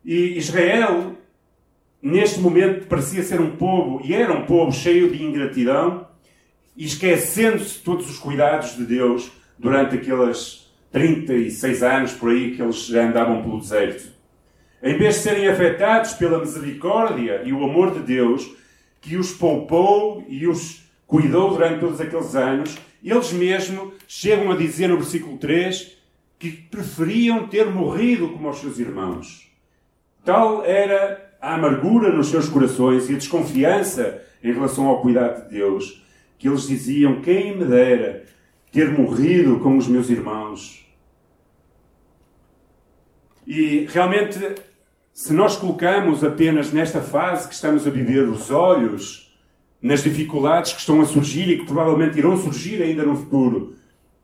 E 0.04 0.38
Israel, 0.38 1.16
neste 2.02 2.40
momento, 2.40 2.88
parecia 2.88 3.22
ser 3.22 3.40
um 3.40 3.56
povo, 3.58 4.02
e 4.04 4.14
era 4.16 4.34
um 4.34 4.48
povo 4.48 4.72
cheio 4.72 5.12
de 5.12 5.24
ingratidão, 5.24 6.08
e 6.76 6.86
esquecendo-se 6.86 7.80
todos 7.80 8.10
os 8.10 8.18
cuidados 8.18 8.76
de 8.76 8.84
Deus 8.86 9.32
durante 9.58 9.96
aqueles 9.96 10.74
36 10.92 11.84
anos 11.84 12.14
por 12.14 12.32
aí 12.32 12.56
que 12.56 12.62
eles 12.62 12.92
andavam 12.92 13.44
pelo 13.44 13.60
deserto. 13.60 14.14
Em 14.82 14.98
vez 14.98 15.16
de 15.16 15.22
serem 15.22 15.48
afetados 15.48 16.14
pela 16.14 16.40
misericórdia 16.40 17.44
e 17.46 17.54
o 17.54 17.64
amor 17.64 17.92
de 17.94 18.00
Deus, 18.00 18.52
que 19.00 19.16
os 19.16 19.32
poupou 19.32 20.26
e 20.28 20.48
os 20.48 20.85
cuidou 21.08 21.52
durante 21.52 21.80
todos 21.80 22.02
aqueles 22.02 22.36
anos, 22.36 22.78
eles 23.04 23.32
mesmos 23.34 23.94
chegam 24.08 24.52
a 24.52 24.56
dizer 24.56 24.90
no 24.90 24.98
versículo 24.98 25.38
3 25.38 25.98
que 26.40 26.52
preferiam 26.52 27.48
ter 27.48 27.66
morrido 27.68 28.30
como 28.30 28.50
os 28.50 28.60
seus 28.60 28.80
irmãos. 28.80 29.50
Tal 30.24 30.66
era 30.66 31.34
a 31.40 31.54
amargura 31.54 32.12
nos 32.12 32.28
seus 32.28 32.50
corações 32.50 33.10
e 33.10 33.14
a 33.14 33.18
desconfiança 33.18 34.22
em 34.44 34.52
relação 34.52 34.88
ao 34.88 35.02
cuidado 35.02 35.44
de 35.44 35.56
Deus, 35.56 36.04
que 36.38 36.48
eles 36.48 36.68
diziam: 36.68 37.22
Quem 37.22 37.56
me 37.56 37.66
dera 37.66 38.26
ter 38.72 38.92
morrido 38.92 39.60
com 39.60 39.78
os 39.78 39.88
meus 39.88 40.10
irmãos. 40.10 40.86
E 43.48 43.86
realmente, 43.86 44.56
se 45.14 45.32
nós 45.32 45.56
colocamos 45.56 46.24
apenas 46.24 46.74
nesta 46.74 47.00
fase 47.00 47.48
que 47.48 47.54
estamos 47.54 47.88
a 47.88 47.90
viver 47.90 48.28
os 48.28 48.52
olhos 48.52 49.25
nas 49.86 50.02
dificuldades 50.02 50.74
que 50.74 50.80
estão 50.80 51.00
a 51.00 51.06
surgir 51.06 51.48
e 51.48 51.60
que 51.60 51.66
provavelmente 51.66 52.18
irão 52.18 52.36
surgir 52.36 52.82
ainda 52.82 53.04
no 53.04 53.16
futuro, 53.16 53.76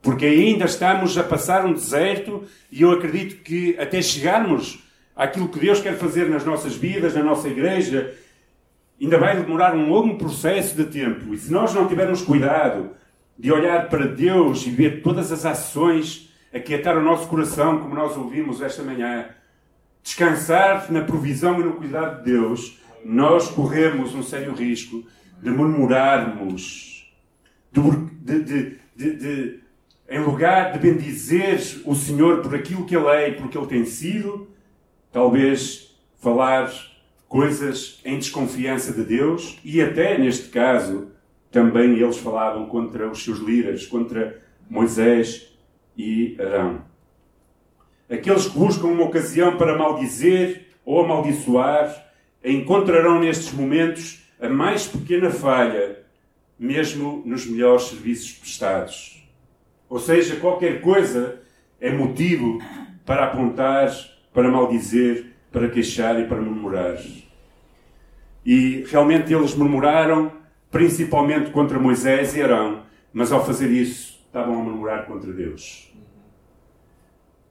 porque 0.02 0.26
ainda 0.26 0.66
estamos 0.66 1.16
a 1.20 1.24
passar 1.24 1.68
um 1.68 1.74
deserto 1.74 2.46
e 2.72 2.82
eu 2.82 2.90
acredito 2.90 3.44
que 3.44 3.78
até 3.78 4.02
chegarmos 4.02 4.84
àquilo 5.16 5.48
que 5.48 5.60
Deus 5.60 5.80
quer 5.80 5.96
fazer 6.00 6.28
nas 6.28 6.44
nossas 6.44 6.76
vidas, 6.76 7.14
na 7.14 7.22
nossa 7.22 7.48
igreja, 7.48 8.12
ainda 9.00 9.20
vai 9.20 9.40
demorar 9.40 9.76
um 9.76 9.88
longo 9.88 10.18
processo 10.18 10.76
de 10.76 10.86
tempo. 10.86 11.32
E 11.32 11.38
se 11.38 11.52
nós 11.52 11.76
não 11.76 11.88
tivermos 11.88 12.24
cuidado 12.24 12.90
de 13.38 13.52
olhar 13.52 13.88
para 13.88 14.08
Deus 14.08 14.66
e 14.66 14.72
ver 14.72 15.04
todas 15.04 15.32
as 15.32 15.46
ações, 15.46 16.34
aquietar 16.52 16.98
o 16.98 17.04
nosso 17.04 17.28
coração, 17.28 17.78
como 17.78 17.94
nós 17.94 18.18
ouvimos 18.18 18.64
esta 18.64 18.82
manhã, 18.82 19.28
descansar 20.02 20.92
na 20.92 21.02
provisão 21.02 21.62
e 21.62 21.64
no 21.64 21.74
cuidado 21.74 22.24
de 22.24 22.32
Deus, 22.32 22.80
nós 23.06 23.48
corremos 23.48 24.16
um 24.16 24.24
sério 24.24 24.56
risco 24.56 25.04
de 25.42 25.50
murmurarmos, 25.50 27.12
de, 27.72 27.82
de, 28.42 28.78
de, 28.96 29.16
de, 29.16 29.60
em 30.10 30.20
lugar 30.20 30.74
de 30.74 30.80
bendizer 30.80 31.60
o 31.86 31.96
Senhor 31.96 32.42
por 32.42 32.54
aquilo 32.54 32.86
que 32.86 32.96
Ele 32.96 33.08
é 33.08 33.30
e 33.30 33.34
por 33.34 33.50
que 33.50 33.58
Ele 33.58 33.68
tem 33.68 33.86
sido, 33.86 34.48
talvez 35.12 35.98
falar 36.20 36.72
coisas 37.28 38.00
em 38.06 38.18
desconfiança 38.18 38.92
de 38.92 39.04
Deus 39.04 39.58
e 39.64 39.82
até 39.82 40.18
neste 40.18 40.50
caso 40.50 41.12
também 41.50 42.00
eles 42.00 42.18
falavam 42.18 42.66
contra 42.66 43.10
os 43.10 43.24
seus 43.24 43.40
líderes, 43.40 43.86
contra 43.88 44.40
Moisés 44.70 45.52
e 45.98 46.38
Arão. 46.40 46.82
Aqueles 48.10 48.48
que 48.48 48.58
buscam 48.58 48.88
uma 48.88 49.04
ocasião 49.04 49.58
para 49.58 49.78
maldizer 49.78 50.68
ou 50.86 51.04
amaldiçoar 51.04 52.10
encontrarão 52.44 53.20
nestes 53.20 53.52
momentos 53.54 54.21
a 54.42 54.50
mais 54.50 54.88
pequena 54.88 55.30
falha, 55.30 56.00
mesmo 56.58 57.22
nos 57.26 57.46
melhores 57.46 57.84
serviços 57.84 58.32
prestados. 58.34 59.24
Ou 59.88 60.00
seja, 60.00 60.38
qualquer 60.38 60.82
coisa 60.82 61.40
é 61.80 61.92
motivo 61.92 62.60
para 63.06 63.26
apontar, 63.26 63.92
para 64.34 64.50
maldizer, 64.50 65.28
para 65.52 65.70
queixar 65.70 66.20
e 66.20 66.28
para 66.28 66.42
murmurar. 66.42 66.98
E 68.44 68.84
realmente 68.88 69.32
eles 69.32 69.54
murmuraram, 69.54 70.32
principalmente 70.72 71.52
contra 71.52 71.78
Moisés 71.78 72.36
e 72.36 72.42
Arão, 72.42 72.84
mas 73.14 73.32
ao 73.32 73.46
fazer 73.46 73.70
isso 73.70 74.20
estavam 74.26 74.60
a 74.60 74.64
murmurar 74.64 75.06
contra 75.06 75.32
Deus. 75.32 75.94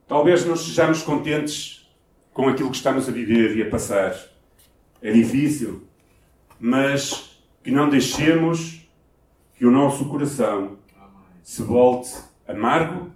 Talvez 0.09 0.45
não 0.45 0.55
estejamos 0.55 1.03
contentes 1.03 1.89
com 2.33 2.49
aquilo 2.49 2.71
que 2.71 2.77
estamos 2.77 3.09
a 3.09 3.13
viver 3.13 3.57
e 3.57 3.63
a 3.63 3.71
passar. 3.71 4.17
É 5.01 5.13
difícil, 5.13 5.87
mas 6.61 7.41
que 7.65 7.71
não 7.71 7.89
deixemos 7.89 8.87
que 9.57 9.65
o 9.65 9.71
nosso 9.71 10.05
coração 10.09 10.79
se 11.43 11.63
volte 11.63 12.15
amargo, 12.47 13.11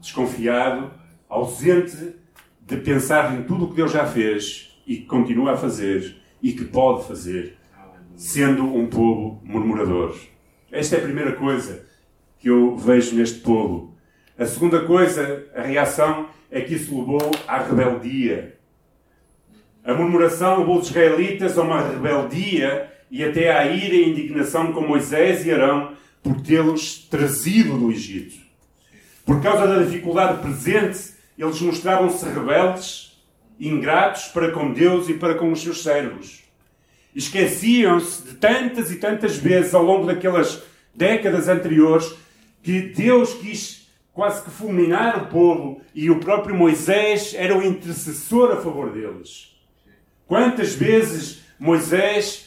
desconfiado, 0.00 0.90
ausente 1.28 2.16
de 2.60 2.76
pensar 2.78 3.34
em 3.34 3.44
tudo 3.44 3.64
o 3.64 3.68
que 3.68 3.76
Deus 3.76 3.92
já 3.92 4.04
fez 4.06 4.78
e 4.86 4.96
que 4.96 5.06
continua 5.06 5.52
a 5.52 5.56
fazer 5.56 6.16
e 6.42 6.52
que 6.52 6.64
pode 6.64 7.06
fazer, 7.06 7.56
sendo 8.16 8.64
um 8.64 8.88
povo 8.88 9.40
murmurador. 9.44 10.16
Esta 10.70 10.96
é 10.96 10.98
a 10.98 11.02
primeira 11.02 11.32
coisa 11.32 11.86
que 12.38 12.48
eu 12.48 12.76
vejo 12.76 13.14
neste 13.14 13.40
povo. 13.40 13.94
A 14.38 14.46
segunda 14.46 14.84
coisa, 14.84 15.46
a 15.54 15.62
reação, 15.62 16.28
é 16.50 16.60
que 16.60 16.74
isso 16.74 16.98
levou 16.98 17.30
à 17.46 17.58
rebeldia. 17.58 18.58
A 19.84 19.94
murmuração 19.94 20.58
levou 20.58 20.78
os 20.78 20.88
israelitas 20.88 21.56
a 21.56 21.62
uma 21.62 21.80
rebeldia 21.80 22.90
e 23.10 23.24
até 23.24 23.50
à 23.50 23.66
ira 23.66 23.94
e 23.94 24.10
indignação 24.10 24.72
com 24.72 24.82
Moisés 24.82 25.46
e 25.46 25.50
Arão 25.50 25.92
por 26.22 26.40
tê-los 26.42 27.06
trazido 27.10 27.78
do 27.78 27.90
Egito. 27.90 28.36
Por 29.24 29.42
causa 29.42 29.66
da 29.66 29.82
dificuldade 29.82 30.42
presente, 30.42 31.14
eles 31.38 31.60
mostravam-se 31.60 32.24
rebeldes, 32.26 33.22
ingratos 33.58 34.24
para 34.24 34.50
com 34.50 34.72
Deus 34.72 35.08
e 35.08 35.14
para 35.14 35.34
com 35.34 35.50
os 35.50 35.62
seus 35.62 35.82
servos. 35.82 36.42
Esqueciam-se 37.14 38.22
de 38.22 38.34
tantas 38.34 38.92
e 38.92 38.96
tantas 38.96 39.36
vezes 39.36 39.74
ao 39.74 39.82
longo 39.82 40.06
daquelas 40.06 40.62
décadas 40.94 41.48
anteriores 41.48 42.12
que 42.62 42.80
Deus 42.80 43.34
quis 43.34 43.88
quase 44.12 44.44
que 44.44 44.50
fulminar 44.50 45.22
o 45.22 45.26
povo 45.26 45.80
e 45.94 46.10
o 46.10 46.20
próprio 46.20 46.54
Moisés 46.54 47.34
era 47.34 47.56
o 47.56 47.62
intercessor 47.62 48.52
a 48.52 48.56
favor 48.56 48.90
deles. 48.90 49.50
Quantas 50.30 50.76
vezes 50.76 51.42
Moisés 51.58 52.46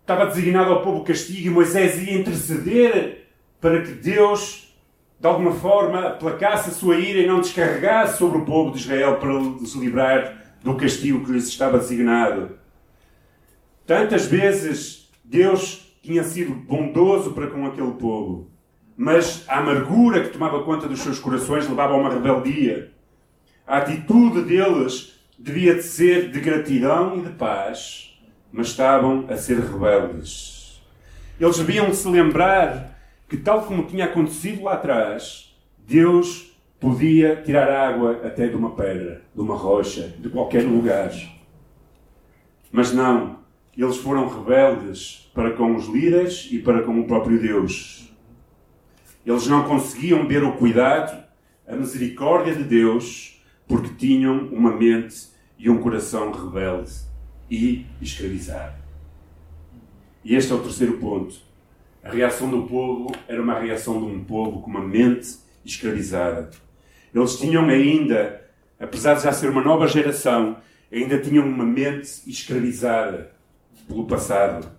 estava 0.00 0.26
designado 0.26 0.70
ao 0.70 0.80
povo 0.80 1.02
castigo 1.02 1.48
e 1.48 1.50
Moisés 1.50 2.00
ia 2.00 2.16
interceder 2.16 3.26
para 3.60 3.82
que 3.82 3.90
Deus 3.90 4.72
de 5.18 5.26
alguma 5.26 5.50
forma, 5.50 6.06
aplacasse 6.06 6.70
a 6.70 6.72
sua 6.72 6.94
ira 6.96 7.18
e 7.18 7.26
não 7.26 7.40
descarregasse 7.40 8.18
sobre 8.18 8.38
o 8.38 8.44
povo 8.44 8.70
de 8.70 8.78
Israel 8.78 9.16
para 9.16 9.36
os 9.36 9.74
livrar 9.74 10.56
do 10.62 10.76
castigo 10.76 11.24
que 11.24 11.32
lhes 11.32 11.48
estava 11.48 11.78
designado. 11.78 12.56
Tantas 13.84 14.26
vezes 14.26 15.10
Deus 15.24 15.92
tinha 16.00 16.22
sido 16.22 16.54
bondoso 16.54 17.32
para 17.32 17.48
com 17.48 17.66
aquele 17.66 17.90
povo, 17.94 18.52
mas 18.96 19.44
a 19.48 19.58
amargura 19.58 20.22
que 20.22 20.28
tomava 20.28 20.62
conta 20.62 20.86
dos 20.86 21.00
seus 21.00 21.18
corações 21.18 21.68
levava 21.68 21.94
a 21.94 21.96
uma 21.96 22.14
rebeldia. 22.14 22.92
A 23.66 23.78
atitude 23.78 24.42
deles 24.42 25.17
devia 25.38 25.74
de 25.74 25.82
ser 25.82 26.30
de 26.30 26.40
gratidão 26.40 27.18
e 27.18 27.22
de 27.22 27.30
paz, 27.30 28.18
mas 28.50 28.68
estavam 28.68 29.26
a 29.28 29.36
ser 29.36 29.60
rebeldes. 29.60 30.82
Eles 31.38 31.58
deviam 31.58 31.92
se 31.94 32.08
lembrar 32.08 32.98
que, 33.28 33.36
tal 33.36 33.62
como 33.62 33.86
tinha 33.86 34.06
acontecido 34.06 34.64
lá 34.64 34.72
atrás, 34.74 35.56
Deus 35.86 36.52
podia 36.80 37.36
tirar 37.36 37.70
água 37.70 38.20
até 38.24 38.48
de 38.48 38.56
uma 38.56 38.74
pedra, 38.74 39.22
de 39.34 39.40
uma 39.40 39.54
rocha, 39.54 40.14
de 40.18 40.28
qualquer 40.28 40.64
lugar. 40.64 41.12
Mas 42.72 42.92
não, 42.92 43.38
eles 43.76 43.96
foram 43.98 44.28
rebeldes 44.28 45.30
para 45.32 45.52
com 45.52 45.76
os 45.76 45.86
líderes 45.86 46.48
e 46.50 46.58
para 46.58 46.82
com 46.82 46.98
o 46.98 47.06
próprio 47.06 47.40
Deus. 47.40 48.12
Eles 49.24 49.46
não 49.46 49.64
conseguiam 49.64 50.26
ver 50.26 50.42
o 50.42 50.52
cuidado, 50.52 51.22
a 51.66 51.76
misericórdia 51.76 52.54
de 52.54 52.64
Deus, 52.64 53.37
porque 53.68 53.94
tinham 53.94 54.48
uma 54.48 54.74
mente 54.74 55.28
e 55.58 55.68
um 55.68 55.78
coração 55.78 56.32
rebelde 56.32 56.92
e 57.50 57.86
escravizado. 58.00 58.76
E 60.24 60.34
este 60.34 60.50
é 60.52 60.54
o 60.54 60.62
terceiro 60.62 60.94
ponto. 60.98 61.36
A 62.02 62.10
reação 62.10 62.50
do 62.50 62.62
povo 62.62 63.12
era 63.28 63.40
uma 63.40 63.58
reação 63.58 64.00
de 64.00 64.06
um 64.06 64.24
povo 64.24 64.62
com 64.62 64.70
uma 64.70 64.80
mente 64.80 65.36
escravizada. 65.64 66.50
Eles 67.14 67.36
tinham 67.36 67.68
ainda, 67.68 68.42
apesar 68.80 69.14
de 69.14 69.24
já 69.24 69.32
ser 69.32 69.50
uma 69.50 69.62
nova 69.62 69.86
geração, 69.86 70.56
ainda 70.90 71.18
tinham 71.18 71.46
uma 71.46 71.64
mente 71.64 72.22
escravizada 72.26 73.32
pelo 73.86 74.06
passado. 74.06 74.70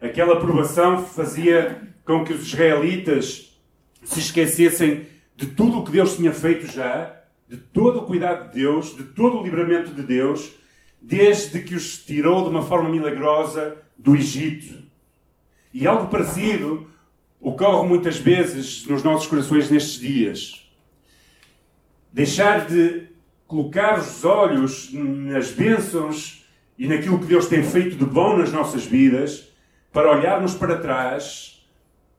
Aquela 0.00 0.34
aprovação 0.34 1.04
fazia 1.04 1.82
com 2.04 2.24
que 2.24 2.32
os 2.32 2.46
israelitas 2.46 3.58
se 4.04 4.20
esquecessem 4.20 5.06
de 5.36 5.46
tudo 5.46 5.78
o 5.78 5.84
que 5.84 5.92
Deus 5.92 6.16
tinha 6.16 6.32
feito 6.32 6.66
já, 6.66 7.17
de 7.48 7.56
todo 7.56 8.00
o 8.00 8.06
cuidado 8.06 8.48
de 8.48 8.60
Deus, 8.60 8.94
de 8.94 9.04
todo 9.04 9.38
o 9.38 9.42
livramento 9.42 9.92
de 9.92 10.02
Deus, 10.02 10.52
desde 11.00 11.60
que 11.60 11.74
os 11.74 12.04
tirou 12.04 12.42
de 12.42 12.50
uma 12.50 12.62
forma 12.62 12.90
milagrosa 12.90 13.76
do 13.96 14.14
Egito. 14.14 14.82
E 15.72 15.86
algo 15.86 16.08
parecido 16.08 16.90
ocorre 17.40 17.88
muitas 17.88 18.18
vezes 18.18 18.86
nos 18.86 19.02
nossos 19.02 19.26
corações 19.26 19.70
nestes 19.70 19.98
dias. 19.98 20.68
Deixar 22.12 22.66
de 22.66 23.06
colocar 23.46 23.98
os 23.98 24.24
olhos 24.24 24.90
nas 24.92 25.50
bênçãos 25.50 26.44
e 26.78 26.86
naquilo 26.86 27.18
que 27.18 27.26
Deus 27.26 27.46
tem 27.46 27.62
feito 27.62 27.96
de 27.96 28.04
bom 28.04 28.36
nas 28.36 28.52
nossas 28.52 28.84
vidas, 28.84 29.48
para 29.92 30.10
olharmos 30.10 30.54
para 30.54 30.78
trás 30.78 31.66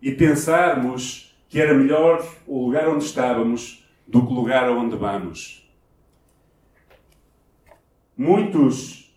e 0.01 0.11
pensarmos 0.11 1.35
que 1.47 1.59
era 1.59 1.73
melhor 1.73 2.25
o 2.47 2.65
lugar 2.65 2.87
onde 2.89 3.05
estávamos 3.05 3.87
do 4.09 4.25
que 4.25 4.33
o 4.33 4.35
lugar 4.35 4.67
onde 4.71 4.95
vamos. 4.95 5.71
Muitos, 8.17 9.15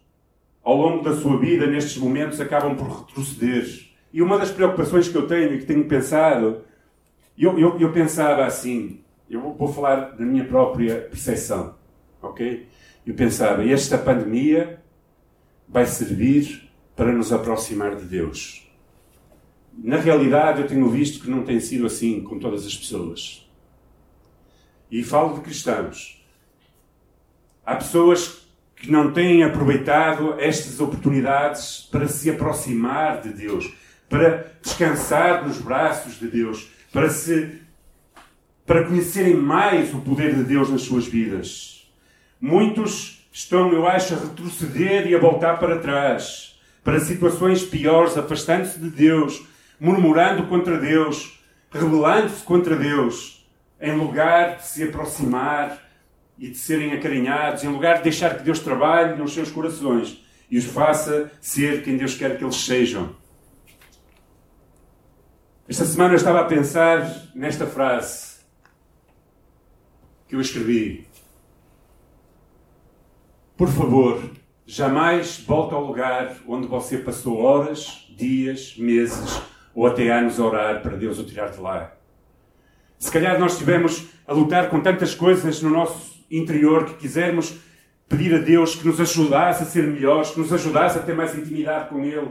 ao 0.62 0.76
longo 0.76 1.02
da 1.02 1.16
sua 1.16 1.38
vida, 1.38 1.66
nestes 1.66 1.96
momentos, 1.96 2.40
acabam 2.40 2.76
por 2.76 3.00
retroceder. 3.00 3.66
E 4.12 4.20
uma 4.20 4.38
das 4.38 4.50
preocupações 4.50 5.08
que 5.08 5.16
eu 5.16 5.26
tenho 5.26 5.54
e 5.54 5.58
que 5.58 5.64
tenho 5.64 5.88
pensado, 5.88 6.62
eu, 7.36 7.58
eu, 7.58 7.80
eu 7.80 7.90
pensava 7.90 8.44
assim, 8.44 9.00
eu 9.30 9.54
vou 9.54 9.72
falar 9.72 10.10
da 10.10 10.24
minha 10.24 10.44
própria 10.44 11.00
percepção, 11.00 11.74
ok? 12.20 12.68
Eu 13.06 13.14
pensava, 13.14 13.66
esta 13.66 13.96
pandemia 13.96 14.82
vai 15.66 15.86
servir 15.86 16.70
para 16.94 17.10
nos 17.10 17.32
aproximar 17.32 17.96
de 17.96 18.04
Deus. 18.04 18.70
Na 19.76 19.96
realidade, 19.96 20.60
eu 20.60 20.68
tenho 20.68 20.86
visto 20.90 21.24
que 21.24 21.30
não 21.30 21.44
tem 21.44 21.58
sido 21.60 21.86
assim 21.86 22.22
com 22.22 22.38
todas 22.38 22.66
as 22.66 22.76
pessoas. 22.76 23.50
E 24.92 25.02
falo 25.02 25.36
de 25.36 25.40
cristãos. 25.40 26.22
Há 27.64 27.76
pessoas 27.76 28.46
que 28.76 28.90
não 28.90 29.10
têm 29.10 29.42
aproveitado 29.42 30.34
estas 30.38 30.78
oportunidades 30.80 31.88
para 31.90 32.06
se 32.06 32.28
aproximar 32.28 33.22
de 33.22 33.30
Deus, 33.30 33.72
para 34.06 34.52
descansar 34.60 35.48
nos 35.48 35.56
braços 35.58 36.18
de 36.18 36.28
Deus, 36.28 36.68
para 36.92 37.08
se 37.08 37.62
para 38.66 38.84
conhecerem 38.84 39.34
mais 39.34 39.94
o 39.94 40.00
poder 40.00 40.34
de 40.34 40.44
Deus 40.44 40.68
nas 40.68 40.82
suas 40.82 41.06
vidas. 41.06 41.90
Muitos 42.38 43.26
estão, 43.32 43.72
eu 43.72 43.86
acho, 43.86 44.14
a 44.14 44.18
retroceder 44.18 45.06
e 45.06 45.14
a 45.14 45.18
voltar 45.18 45.58
para 45.58 45.78
trás, 45.78 46.60
para 46.84 47.00
situações 47.00 47.64
piores, 47.64 48.16
afastando-se 48.18 48.78
de 48.78 48.90
Deus, 48.90 49.42
murmurando 49.80 50.46
contra 50.48 50.78
Deus, 50.78 51.40
rebelando-se 51.70 52.44
contra 52.44 52.76
Deus, 52.76 53.41
em 53.82 53.96
lugar 53.96 54.58
de 54.58 54.64
se 54.64 54.84
aproximar 54.84 55.82
e 56.38 56.48
de 56.48 56.56
serem 56.56 56.92
acarinhados, 56.92 57.64
em 57.64 57.68
lugar 57.68 57.96
de 57.96 58.04
deixar 58.04 58.38
que 58.38 58.44
Deus 58.44 58.60
trabalhe 58.60 59.16
nos 59.16 59.34
seus 59.34 59.50
corações 59.50 60.24
e 60.48 60.56
os 60.56 60.64
faça 60.64 61.32
ser 61.40 61.82
quem 61.82 61.96
Deus 61.96 62.14
quer 62.14 62.38
que 62.38 62.44
eles 62.44 62.64
sejam. 62.64 63.16
Esta 65.68 65.84
semana 65.84 66.12
eu 66.12 66.16
estava 66.16 66.40
a 66.40 66.44
pensar 66.44 67.10
nesta 67.34 67.66
frase 67.66 68.40
que 70.28 70.36
eu 70.36 70.40
escrevi. 70.40 71.08
Por 73.56 73.68
favor, 73.68 74.30
jamais 74.64 75.38
volte 75.40 75.74
ao 75.74 75.84
lugar 75.84 76.36
onde 76.46 76.68
você 76.68 76.98
passou 76.98 77.38
horas, 77.38 78.06
dias, 78.16 78.76
meses 78.76 79.42
ou 79.74 79.86
até 79.86 80.10
anos 80.10 80.38
a 80.38 80.44
orar 80.44 80.82
para 80.82 80.96
Deus 80.96 81.18
o 81.18 81.24
tirar 81.24 81.50
de 81.50 81.60
lá. 81.60 82.01
Se 83.02 83.10
calhar 83.10 83.36
nós 83.36 83.54
estivemos 83.54 84.06
a 84.28 84.32
lutar 84.32 84.70
com 84.70 84.78
tantas 84.78 85.12
coisas 85.12 85.60
no 85.60 85.70
nosso 85.70 86.24
interior 86.30 86.84
que 86.84 86.94
quisermos 86.94 87.52
pedir 88.08 88.32
a 88.32 88.38
Deus 88.38 88.76
que 88.76 88.86
nos 88.86 89.00
ajudasse 89.00 89.64
a 89.64 89.66
ser 89.66 89.82
melhores, 89.88 90.30
que 90.30 90.38
nos 90.38 90.52
ajudasse 90.52 91.00
a 91.00 91.02
ter 91.02 91.12
mais 91.12 91.36
intimidade 91.36 91.88
com 91.88 92.04
Ele. 92.04 92.28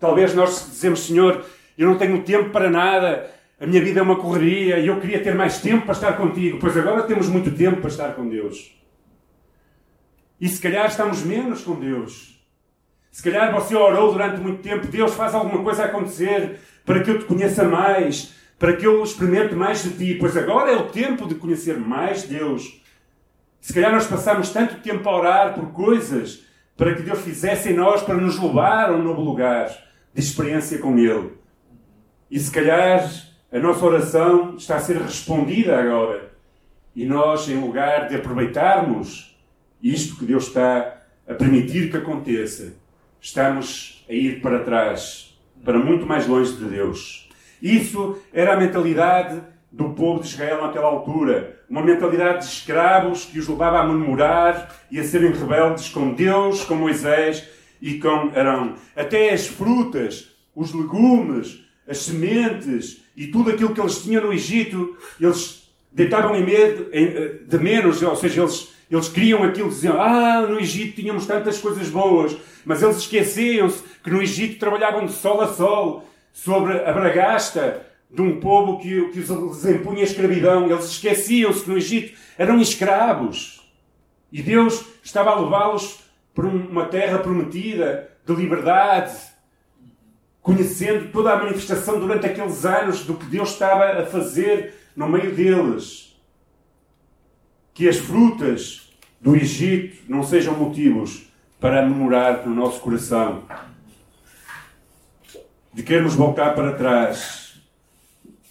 Talvez 0.00 0.34
nós 0.34 0.70
dizemos, 0.70 1.04
Senhor, 1.06 1.44
eu 1.76 1.86
não 1.86 1.98
tenho 1.98 2.22
tempo 2.22 2.48
para 2.48 2.70
nada, 2.70 3.30
a 3.60 3.66
minha 3.66 3.84
vida 3.84 4.00
é 4.00 4.02
uma 4.02 4.16
correria 4.16 4.78
e 4.78 4.86
eu 4.86 4.98
queria 4.98 5.22
ter 5.22 5.34
mais 5.34 5.60
tempo 5.60 5.84
para 5.84 5.92
estar 5.92 6.16
contigo. 6.16 6.56
Pois 6.58 6.74
agora 6.74 7.02
temos 7.02 7.28
muito 7.28 7.50
tempo 7.50 7.82
para 7.82 7.90
estar 7.90 8.14
com 8.14 8.26
Deus. 8.26 8.74
E 10.40 10.48
se 10.48 10.58
calhar 10.58 10.86
estamos 10.86 11.22
menos 11.22 11.60
com 11.60 11.74
Deus. 11.74 12.42
Se 13.10 13.22
calhar 13.22 13.52
você 13.52 13.76
orou 13.76 14.10
durante 14.10 14.40
muito 14.40 14.62
tempo, 14.62 14.86
Deus 14.86 15.12
faz 15.12 15.34
alguma 15.34 15.62
coisa 15.62 15.84
acontecer 15.84 16.60
para 16.82 17.02
que 17.02 17.10
eu 17.10 17.18
te 17.18 17.26
conheça 17.26 17.62
mais, 17.64 18.32
para 18.58 18.76
que 18.76 18.86
eu 18.86 19.02
experimente 19.02 19.54
mais 19.54 19.82
de 19.82 19.90
ti. 19.90 20.16
Pois 20.18 20.36
agora 20.36 20.70
é 20.70 20.76
o 20.76 20.88
tempo 20.88 21.26
de 21.26 21.34
conhecer 21.34 21.78
mais 21.78 22.24
Deus. 22.24 22.82
Se 23.60 23.72
calhar 23.72 23.92
nós 23.92 24.06
passamos 24.06 24.50
tanto 24.50 24.80
tempo 24.82 25.08
a 25.08 25.16
orar 25.16 25.54
por 25.54 25.72
coisas 25.72 26.44
para 26.76 26.94
que 26.94 27.02
Deus 27.02 27.20
fizesse 27.20 27.70
em 27.70 27.74
nós 27.74 28.02
para 28.02 28.16
nos 28.16 28.38
levar 28.38 28.90
a 28.90 28.92
um 28.92 29.02
novo 29.02 29.22
lugar 29.22 29.68
de 30.12 30.20
experiência 30.20 30.78
com 30.78 30.98
Ele. 30.98 31.32
E 32.30 32.38
se 32.38 32.50
calhar 32.50 33.08
a 33.52 33.58
nossa 33.58 33.84
oração 33.84 34.56
está 34.56 34.76
a 34.76 34.80
ser 34.80 34.96
respondida 34.96 35.78
agora. 35.78 36.32
E 36.94 37.04
nós, 37.04 37.48
em 37.48 37.60
lugar 37.60 38.08
de 38.08 38.16
aproveitarmos 38.16 39.36
isto 39.82 40.16
que 40.16 40.24
Deus 40.24 40.48
está 40.48 41.02
a 41.26 41.34
permitir 41.34 41.90
que 41.90 41.96
aconteça, 41.96 42.74
estamos 43.20 44.04
a 44.08 44.12
ir 44.12 44.40
para 44.40 44.64
trás, 44.64 45.38
para 45.64 45.78
muito 45.78 46.06
mais 46.06 46.26
longe 46.26 46.56
de 46.56 46.64
Deus. 46.64 47.23
Isso 47.64 48.18
era 48.30 48.52
a 48.52 48.56
mentalidade 48.58 49.40
do 49.72 49.94
povo 49.94 50.20
de 50.20 50.28
Israel 50.28 50.60
naquela 50.60 50.86
altura. 50.86 51.62
Uma 51.68 51.80
mentalidade 51.80 52.40
de 52.40 52.52
escravos 52.52 53.24
que 53.24 53.38
os 53.38 53.48
levava 53.48 53.78
a 53.78 53.86
murmurar 53.86 54.70
e 54.90 55.00
a 55.00 55.02
serem 55.02 55.32
rebeldes 55.32 55.88
com 55.88 56.12
Deus, 56.12 56.62
com 56.62 56.74
Moisés 56.74 57.48
e 57.80 57.94
com 57.94 58.30
Arão. 58.36 58.74
Até 58.94 59.32
as 59.32 59.46
frutas, 59.46 60.28
os 60.54 60.74
legumes, 60.74 61.64
as 61.88 61.98
sementes 61.98 63.02
e 63.16 63.28
tudo 63.28 63.48
aquilo 63.48 63.72
que 63.72 63.80
eles 63.80 64.02
tinham 64.02 64.24
no 64.24 64.32
Egito, 64.34 64.98
eles 65.18 65.66
deitavam 65.90 66.36
em 66.36 66.44
medo 66.44 66.90
de 67.48 67.58
menos, 67.58 68.02
ou 68.02 68.14
seja, 68.14 68.42
eles 68.42 68.74
eles 68.90 69.08
criam 69.08 69.42
aquilo, 69.42 69.70
diziam, 69.70 70.00
ah, 70.00 70.42
no 70.42 70.60
Egito 70.60 70.96
tínhamos 70.96 71.26
tantas 71.26 71.58
coisas 71.58 71.88
boas, 71.88 72.36
mas 72.66 72.82
eles 72.82 72.98
esqueciam-se 72.98 73.82
que 74.02 74.10
no 74.10 74.20
Egito 74.20 74.58
trabalhavam 74.58 75.06
de 75.06 75.12
sol 75.12 75.40
a 75.40 75.48
sol 75.48 76.04
sobre 76.34 76.84
a 76.84 76.92
bragasta 76.92 77.86
de 78.10 78.20
um 78.20 78.40
povo 78.40 78.78
que, 78.78 79.08
que 79.10 79.20
os 79.20 79.64
impunha 79.64 80.00
a 80.00 80.04
escravidão. 80.04 80.70
Eles 80.70 80.86
esqueciam-se 80.86 81.62
que 81.62 81.70
no 81.70 81.78
Egito 81.78 82.18
eram 82.36 82.60
escravos. 82.60 83.66
E 84.30 84.42
Deus 84.42 84.84
estava 85.02 85.30
a 85.30 85.40
levá-los 85.40 86.00
para 86.34 86.46
uma 86.46 86.86
terra 86.86 87.18
prometida 87.20 88.10
de 88.26 88.34
liberdade, 88.34 89.16
conhecendo 90.42 91.12
toda 91.12 91.32
a 91.32 91.36
manifestação 91.36 92.00
durante 92.00 92.26
aqueles 92.26 92.66
anos 92.66 93.06
do 93.06 93.14
que 93.14 93.26
Deus 93.26 93.50
estava 93.50 93.84
a 93.84 94.04
fazer 94.04 94.74
no 94.96 95.08
meio 95.08 95.32
deles 95.34 96.04
que 97.72 97.88
as 97.88 97.96
frutas 97.96 98.88
do 99.20 99.34
Egito 99.34 100.04
não 100.08 100.22
sejam 100.22 100.54
motivos 100.56 101.26
para 101.58 101.86
memorar 101.86 102.46
no 102.46 102.54
nosso 102.54 102.80
coração 102.80 103.42
de 105.74 105.82
queremos 105.82 106.14
voltar 106.14 106.54
para 106.54 106.72
trás. 106.74 107.60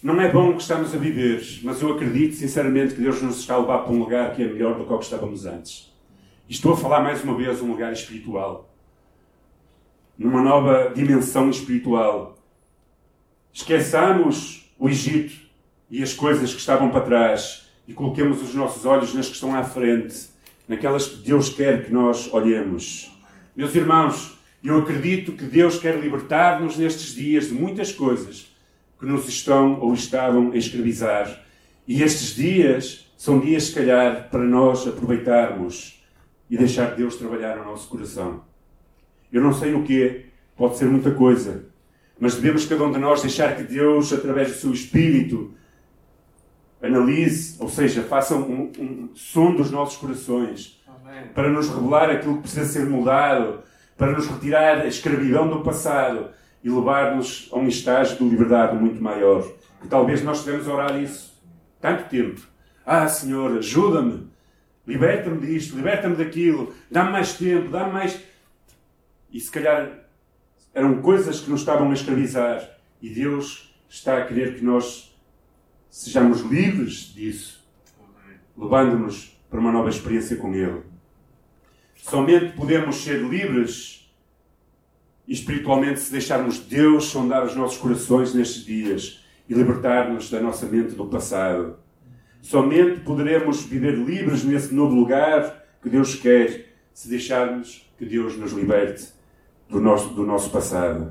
Não 0.02 0.20
é 0.20 0.30
bom 0.30 0.50
o 0.50 0.56
que 0.56 0.60
estamos 0.60 0.94
a 0.94 0.98
viver, 0.98 1.42
mas 1.62 1.80
eu 1.80 1.94
acredito 1.94 2.36
sinceramente 2.36 2.94
que 2.94 3.00
Deus 3.00 3.22
nos 3.22 3.40
está 3.40 3.54
a 3.54 3.58
levar 3.58 3.78
para 3.78 3.92
um 3.92 3.98
lugar 3.98 4.34
que 4.34 4.42
é 4.42 4.46
melhor 4.46 4.76
do 4.76 4.84
que 4.84 4.92
o 4.92 4.98
que 4.98 5.04
estávamos 5.04 5.46
antes. 5.46 5.90
E 6.46 6.52
estou 6.52 6.74
a 6.74 6.76
falar 6.76 7.00
mais 7.00 7.24
uma 7.24 7.34
vez 7.34 7.56
de 7.56 7.64
um 7.64 7.68
lugar 7.68 7.94
espiritual. 7.94 8.70
Numa 10.18 10.42
nova 10.42 10.92
dimensão 10.94 11.48
espiritual. 11.48 12.36
Esqueçamos 13.50 14.70
o 14.78 14.86
Egito 14.86 15.34
e 15.90 16.02
as 16.02 16.12
coisas 16.12 16.52
que 16.52 16.60
estavam 16.60 16.90
para 16.90 17.00
trás 17.00 17.70
e 17.88 17.94
coloquemos 17.94 18.42
os 18.42 18.54
nossos 18.54 18.84
olhos 18.84 19.14
nas 19.14 19.28
que 19.28 19.34
estão 19.34 19.54
à 19.54 19.64
frente, 19.64 20.28
naquelas 20.68 21.06
que 21.06 21.16
Deus 21.22 21.48
quer 21.48 21.86
que 21.86 21.90
nós 21.90 22.30
olhemos. 22.34 23.10
Meus 23.56 23.74
irmãos, 23.74 24.33
eu 24.68 24.78
acredito 24.78 25.32
que 25.32 25.44
Deus 25.44 25.78
quer 25.78 25.98
libertar-nos 25.98 26.78
nestes 26.78 27.14
dias 27.14 27.48
de 27.48 27.54
muitas 27.54 27.92
coisas 27.92 28.50
que 28.98 29.04
nos 29.04 29.28
estão 29.28 29.78
ou 29.80 29.92
estavam 29.92 30.52
a 30.52 30.56
escravizar. 30.56 31.42
E 31.86 32.02
estes 32.02 32.34
dias 32.34 33.12
são 33.16 33.40
dias, 33.40 33.64
se 33.64 33.74
calhar, 33.74 34.30
para 34.30 34.42
nós 34.42 34.86
aproveitarmos 34.88 36.02
e 36.48 36.56
deixar 36.56 36.94
Deus 36.94 37.16
trabalhar 37.16 37.56
no 37.56 37.64
nosso 37.64 37.88
coração. 37.88 38.42
Eu 39.30 39.42
não 39.42 39.52
sei 39.52 39.74
o 39.74 39.82
que 39.82 40.26
pode 40.56 40.76
ser 40.78 40.86
muita 40.86 41.10
coisa, 41.10 41.66
Mas 42.18 42.36
devemos 42.36 42.64
cada 42.64 42.84
um 42.84 42.92
de 42.92 42.98
nós 42.98 43.22
deixar 43.22 43.56
que 43.56 43.64
Deus, 43.64 44.12
através 44.12 44.48
do 44.48 44.54
seu 44.54 44.72
Espírito, 44.72 45.52
analise, 46.80 47.56
ou 47.58 47.68
seja, 47.68 48.02
faça 48.04 48.36
um, 48.36 48.70
um 48.78 49.08
som 49.14 49.52
dos 49.54 49.70
nossos 49.70 49.96
corações 49.96 50.80
Amém. 50.86 51.28
para 51.34 51.50
nos 51.50 51.68
revelar 51.68 52.10
aquilo 52.10 52.36
que 52.36 52.42
precisa 52.42 52.66
ser 52.66 52.86
mudado, 52.86 53.64
para 53.96 54.12
nos 54.12 54.26
retirar 54.26 54.80
a 54.80 54.86
escravidão 54.86 55.48
do 55.48 55.60
passado 55.60 56.30
e 56.62 56.70
levar-nos 56.70 57.48
a 57.52 57.58
um 57.58 57.68
estágio 57.68 58.16
de 58.16 58.24
liberdade 58.24 58.76
muito 58.76 59.02
maior. 59.02 59.46
Que 59.80 59.88
talvez 59.88 60.22
nós 60.22 60.42
devemos 60.42 60.66
orar 60.66 61.00
isso 61.00 61.34
tanto 61.80 62.08
tempo. 62.08 62.40
Ah, 62.86 63.06
Senhor, 63.08 63.58
ajuda-me, 63.58 64.26
liberta-me 64.86 65.46
disto, 65.46 65.76
liberta-me 65.76 66.16
daquilo, 66.16 66.74
dá-me 66.90 67.12
mais 67.12 67.34
tempo, 67.34 67.68
dá-me 67.68 67.92
mais. 67.92 68.20
E 69.30 69.38
se 69.38 69.50
calhar 69.50 70.04
eram 70.72 71.02
coisas 71.02 71.40
que 71.40 71.50
nos 71.50 71.60
estavam 71.60 71.90
a 71.90 71.94
escravizar 71.94 72.68
e 73.02 73.10
Deus 73.10 73.74
está 73.88 74.18
a 74.18 74.24
querer 74.24 74.56
que 74.56 74.64
nós 74.64 75.14
sejamos 75.90 76.40
livres 76.40 77.12
disso, 77.14 77.62
levando-nos 78.56 79.38
para 79.50 79.60
uma 79.60 79.70
nova 79.70 79.90
experiência 79.90 80.36
com 80.36 80.54
Ele. 80.54 80.93
Somente 82.04 82.52
podemos 82.52 82.96
ser 82.96 83.22
livres 83.22 84.12
espiritualmente 85.26 86.00
se 86.00 86.12
deixarmos 86.12 86.58
Deus 86.58 87.06
sondar 87.06 87.46
os 87.46 87.56
nossos 87.56 87.78
corações 87.78 88.34
nestes 88.34 88.62
dias 88.62 89.24
e 89.48 89.54
libertar-nos 89.54 90.28
da 90.28 90.38
nossa 90.38 90.66
mente 90.66 90.94
do 90.94 91.06
passado. 91.06 91.78
Somente 92.42 93.00
poderemos 93.00 93.62
viver 93.64 93.94
livres 93.94 94.44
nesse 94.44 94.74
novo 94.74 94.94
lugar 94.94 95.64
que 95.82 95.88
Deus 95.88 96.14
quer 96.14 96.74
se 96.92 97.08
deixarmos 97.08 97.90
que 97.96 98.04
Deus 98.04 98.36
nos 98.36 98.52
liberte 98.52 99.08
do 99.66 99.80
nosso, 99.80 100.10
do 100.10 100.26
nosso 100.26 100.50
passado. 100.50 101.10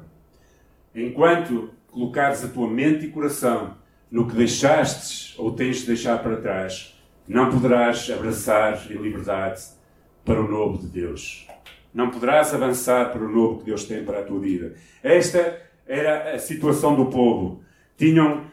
Enquanto 0.93 1.71
colocares 1.87 2.43
a 2.43 2.49
tua 2.49 2.69
mente 2.69 3.07
e 3.07 3.09
coração 3.09 3.75
no 4.11 4.27
que 4.27 4.35
deixastes 4.35 5.33
ou 5.39 5.53
tens 5.53 5.77
de 5.77 5.87
deixar 5.87 6.21
para 6.21 6.37
trás, 6.37 6.95
não 7.27 7.49
poderás 7.49 8.11
abraçar 8.11 8.91
em 8.91 8.97
liberdade 8.97 9.81
para 10.25 10.41
o 10.41 10.47
novo 10.47 10.77
de 10.77 10.87
Deus. 10.87 11.47
Não 11.93 12.09
poderás 12.09 12.53
avançar 12.53 13.11
para 13.11 13.23
o 13.23 13.29
novo 13.29 13.59
que 13.59 13.65
Deus 13.65 13.83
tem 13.83 14.03
para 14.03 14.19
a 14.19 14.23
tua 14.23 14.39
vida. 14.39 14.73
Esta 15.01 15.61
era 15.85 16.33
a 16.33 16.39
situação 16.39 16.95
do 16.95 17.05
povo. 17.07 17.61
Tinham, 17.97 18.45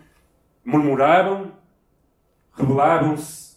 murmuravam, 0.65 1.53
rebelavam-se 2.53 3.57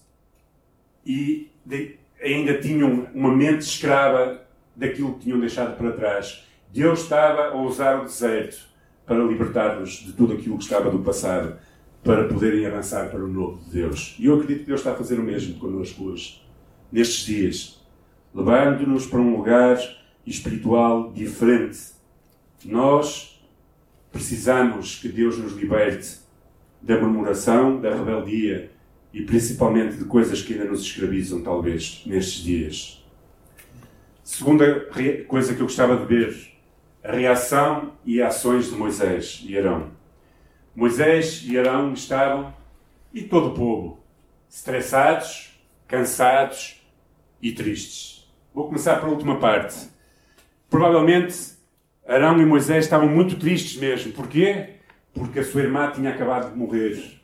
e 1.05 1.51
de, 1.65 1.97
ainda 2.21 2.59
tinham 2.59 3.07
uma 3.13 3.35
mente 3.35 3.61
escrava 3.61 4.41
daquilo 4.75 5.13
que 5.15 5.25
tinham 5.25 5.39
deixado 5.39 5.77
para 5.77 5.91
trás. 5.91 6.47
Deus 6.71 7.01
estava 7.01 7.49
a 7.49 7.55
usar 7.55 7.99
o 7.99 8.05
deserto 8.05 8.67
para 9.05 9.23
libertar-nos 9.23 9.91
de 10.05 10.13
tudo 10.13 10.33
aquilo 10.33 10.57
que 10.57 10.63
estava 10.63 10.89
do 10.89 10.99
passado 10.99 11.57
para 12.03 12.27
poderem 12.27 12.65
avançar 12.65 13.09
para 13.09 13.23
o 13.23 13.27
novo 13.27 13.63
de 13.63 13.71
Deus. 13.71 14.15
E 14.19 14.25
eu 14.25 14.35
acredito 14.35 14.61
que 14.61 14.67
Deus 14.67 14.79
está 14.79 14.91
a 14.91 14.95
fazer 14.95 15.19
o 15.19 15.23
mesmo 15.23 15.57
connosco 15.59 16.05
hoje, 16.05 16.41
nestes 16.91 17.25
dias, 17.25 17.82
levando-nos 18.33 19.05
para 19.05 19.19
um 19.19 19.35
lugar 19.35 19.77
espiritual 20.25 21.11
diferente. 21.11 21.79
Nós 22.65 23.41
precisamos 24.11 24.95
que 24.95 25.09
Deus 25.09 25.37
nos 25.37 25.53
liberte 25.53 26.19
da 26.81 26.99
murmuração, 26.99 27.79
da 27.79 27.93
rebeldia 27.95 28.71
e 29.13 29.21
principalmente 29.21 29.97
de 29.97 30.05
coisas 30.05 30.41
que 30.41 30.53
ainda 30.53 30.65
nos 30.65 30.81
escravizam, 30.81 31.41
talvez, 31.41 32.03
nestes 32.05 32.43
dias. 32.43 33.05
Segunda 34.23 34.89
coisa 35.27 35.53
que 35.53 35.61
eu 35.61 35.65
gostava 35.65 35.97
de 35.97 36.05
ver: 36.05 36.53
a 37.03 37.11
reação 37.11 37.93
e 38.05 38.21
ações 38.21 38.69
de 38.69 38.75
Moisés 38.75 39.43
e 39.45 39.57
Arão. 39.57 39.91
Moisés 40.75 41.43
e 41.45 41.57
Arão 41.57 41.93
estavam, 41.93 42.53
e 43.13 43.21
todo 43.21 43.49
o 43.49 43.53
povo, 43.53 44.03
estressados, 44.49 45.59
cansados 45.87 46.81
e 47.41 47.51
tristes. 47.51 48.22
Vou 48.53 48.67
começar 48.67 48.97
pela 48.99 49.11
última 49.11 49.39
parte. 49.39 49.75
Provavelmente 50.69 51.35
Arão 52.07 52.39
e 52.39 52.45
Moisés 52.45 52.85
estavam 52.85 53.07
muito 53.07 53.39
tristes 53.39 53.79
mesmo. 53.79 54.11
Porquê? 54.13 54.75
Porque 55.11 55.39
a 55.39 55.43
sua 55.43 55.61
irmã 55.61 55.89
tinha 55.89 56.11
acabado 56.11 56.51
de 56.51 56.57
morrer. 56.57 57.19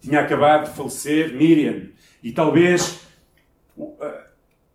Tinha 0.00 0.20
acabado 0.20 0.68
de 0.68 0.76
falecer 0.76 1.32
Miriam. 1.32 1.82
E 2.24 2.32
talvez 2.32 3.06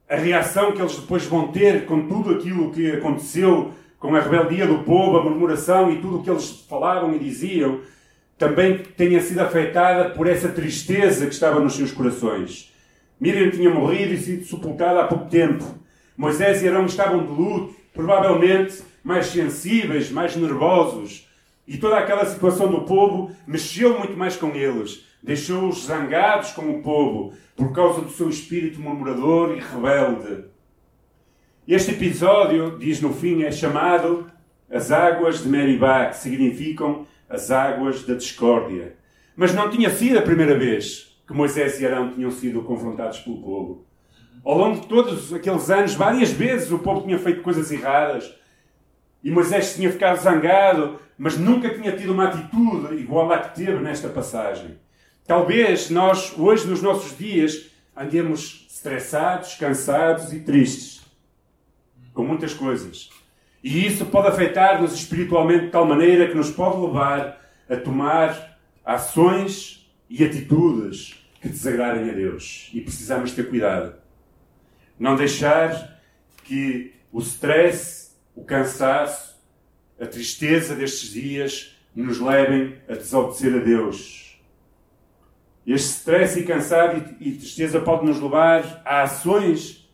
a 0.07 0.15
reação 0.15 0.71
que 0.71 0.81
eles 0.81 0.95
depois 0.95 1.25
vão 1.25 1.51
ter 1.51 1.85
com 1.85 2.07
tudo 2.07 2.31
aquilo 2.31 2.71
que 2.71 2.89
aconteceu, 2.91 3.73
com 3.99 4.15
a 4.15 4.21
rebeldia 4.21 4.65
do 4.65 4.85
povo, 4.85 5.17
a 5.17 5.23
murmuração 5.23 5.91
e 5.91 5.99
tudo 5.99 6.19
o 6.19 6.23
que 6.23 6.29
eles 6.29 6.65
falavam 6.69 7.13
e 7.13 7.19
diziam, 7.19 7.81
também 8.37 8.77
tenha 8.77 9.19
sido 9.19 9.39
afetada 9.39 10.11
por 10.11 10.27
essa 10.27 10.47
tristeza 10.47 11.25
que 11.25 11.33
estava 11.33 11.59
nos 11.59 11.75
seus 11.75 11.91
corações. 11.91 12.72
Miriam 13.23 13.51
tinha 13.51 13.69
morrido 13.69 14.13
e 14.13 14.17
sido 14.17 14.43
sepultada 14.43 14.99
há 14.99 15.07
pouco 15.07 15.29
tempo. 15.29 15.63
Moisés 16.17 16.61
e 16.61 16.67
Arão 16.67 16.85
estavam 16.85 17.25
de 17.25 17.31
luto, 17.31 17.73
provavelmente 17.93 18.83
mais 19.01 19.27
sensíveis, 19.27 20.11
mais 20.11 20.35
nervosos. 20.35 21.25
E 21.65 21.77
toda 21.77 21.97
aquela 21.97 22.25
situação 22.25 22.69
do 22.69 22.81
povo 22.81 23.33
mexeu 23.47 23.97
muito 23.97 24.17
mais 24.17 24.35
com 24.35 24.49
eles. 24.53 25.05
Deixou-os 25.23 25.85
zangados 25.85 26.51
com 26.51 26.69
o 26.69 26.81
povo 26.81 27.31
por 27.55 27.71
causa 27.71 28.01
do 28.01 28.11
seu 28.11 28.27
espírito 28.27 28.81
murmurador 28.81 29.55
e 29.55 29.61
rebelde. 29.61 30.43
Este 31.65 31.91
episódio, 31.91 32.77
diz 32.77 32.99
no 32.99 33.13
fim, 33.13 33.43
é 33.43 33.53
chamado 33.53 34.29
As 34.69 34.91
Águas 34.91 35.41
de 35.41 35.47
Meribá, 35.47 36.07
que 36.07 36.17
significam 36.17 37.07
as 37.29 37.49
águas 37.51 38.03
da 38.03 38.15
discórdia. 38.15 38.97
Mas 39.33 39.55
não 39.55 39.69
tinha 39.69 39.89
sido 39.89 40.19
a 40.19 40.21
primeira 40.21 40.59
vez 40.59 41.12
que 41.27 41.33
Moisés 41.33 41.79
e 41.79 41.85
Arão 41.85 42.11
tinham 42.11 42.31
sido 42.31 42.61
confrontados 42.63 43.19
pelo 43.19 43.41
povo. 43.41 43.85
Ao 44.43 44.57
longo 44.57 44.81
de 44.81 44.87
todos 44.87 45.33
aqueles 45.33 45.69
anos, 45.69 45.93
várias 45.93 46.31
vezes 46.31 46.71
o 46.71 46.79
povo 46.79 47.05
tinha 47.05 47.17
feito 47.17 47.41
coisas 47.41 47.71
erradas 47.71 48.33
e 49.23 49.31
Moisés 49.31 49.75
tinha 49.75 49.89
ficado 49.89 50.21
zangado, 50.21 50.99
mas 51.17 51.37
nunca 51.37 51.69
tinha 51.69 51.95
tido 51.95 52.11
uma 52.11 52.25
atitude 52.25 52.95
igual 52.95 53.31
à 53.31 53.39
que 53.39 53.55
teve 53.55 53.79
nesta 53.79 54.09
passagem. 54.09 54.77
Talvez 55.25 55.89
nós, 55.89 56.33
hoje, 56.37 56.67
nos 56.67 56.81
nossos 56.81 57.17
dias, 57.17 57.71
andemos 57.95 58.67
estressados, 58.69 59.55
cansados 59.55 60.33
e 60.33 60.41
tristes 60.41 61.01
com 62.13 62.23
muitas 62.23 62.53
coisas. 62.53 63.09
E 63.63 63.87
isso 63.87 64.05
pode 64.05 64.27
afetar-nos 64.27 64.93
espiritualmente 64.93 65.65
de 65.65 65.71
tal 65.71 65.85
maneira 65.85 66.27
que 66.27 66.35
nos 66.35 66.51
pode 66.51 66.81
levar 66.81 67.39
a 67.69 67.77
tomar 67.77 68.59
ações 68.85 69.82
e 70.13 70.23
atitudes 70.23 71.15
que 71.41 71.49
desagradem 71.49 72.07
a 72.07 72.13
Deus. 72.13 72.69
E 72.71 72.81
precisamos 72.81 73.31
ter 73.31 73.49
cuidado. 73.49 73.95
Não 74.99 75.15
deixar 75.15 75.99
que 76.43 76.93
o 77.11 77.19
stress, 77.19 78.11
o 78.35 78.43
cansaço, 78.43 79.41
a 79.99 80.05
tristeza 80.05 80.75
destes 80.75 81.09
dias 81.09 81.75
nos 81.95 82.19
levem 82.19 82.77
a 82.87 82.93
desobedecer 82.93 83.55
a 83.55 83.63
Deus. 83.63 84.39
Este 85.65 85.89
stress 85.89 86.39
e 86.39 86.43
cansado 86.43 87.15
e 87.19 87.31
tristeza 87.31 87.81
pode 87.81 88.05
nos 88.05 88.19
levar 88.19 88.83
a 88.85 89.01
ações 89.01 89.89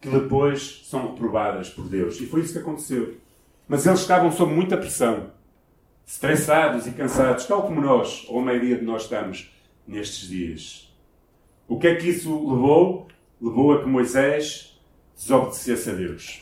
que 0.00 0.08
depois 0.08 0.82
são 0.84 1.10
reprovadas 1.10 1.68
por 1.68 1.88
Deus. 1.88 2.20
E 2.20 2.26
foi 2.26 2.42
isso 2.42 2.52
que 2.52 2.60
aconteceu. 2.60 3.16
Mas 3.66 3.84
eles 3.86 4.00
estavam 4.00 4.30
sob 4.30 4.54
muita 4.54 4.76
pressão, 4.76 5.32
estressados 6.06 6.86
e 6.86 6.92
cansados, 6.92 7.46
tal 7.46 7.62
como 7.62 7.80
nós, 7.80 8.24
ou 8.28 8.38
a 8.38 8.44
maioria 8.44 8.76
de 8.76 8.84
nós 8.84 9.02
estamos 9.02 9.52
nestes 9.86 10.28
dias. 10.28 10.94
O 11.66 11.78
que 11.78 11.86
é 11.86 11.94
que 11.94 12.08
isso 12.08 12.30
levou? 12.30 13.08
Levou 13.40 13.72
a 13.72 13.82
que 13.82 13.88
Moisés 13.88 14.80
desobedecesse 15.16 15.90
a 15.90 15.94
Deus. 15.94 16.40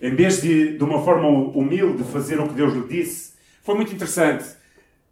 Em 0.00 0.14
vez 0.14 0.42
de, 0.42 0.76
de 0.76 0.82
uma 0.82 1.02
forma 1.02 1.28
humilde, 1.28 2.02
fazer 2.04 2.40
o 2.40 2.48
que 2.48 2.54
Deus 2.54 2.74
lhe 2.74 2.88
disse, 2.88 3.34
foi 3.62 3.76
muito 3.76 3.94
interessante. 3.94 4.44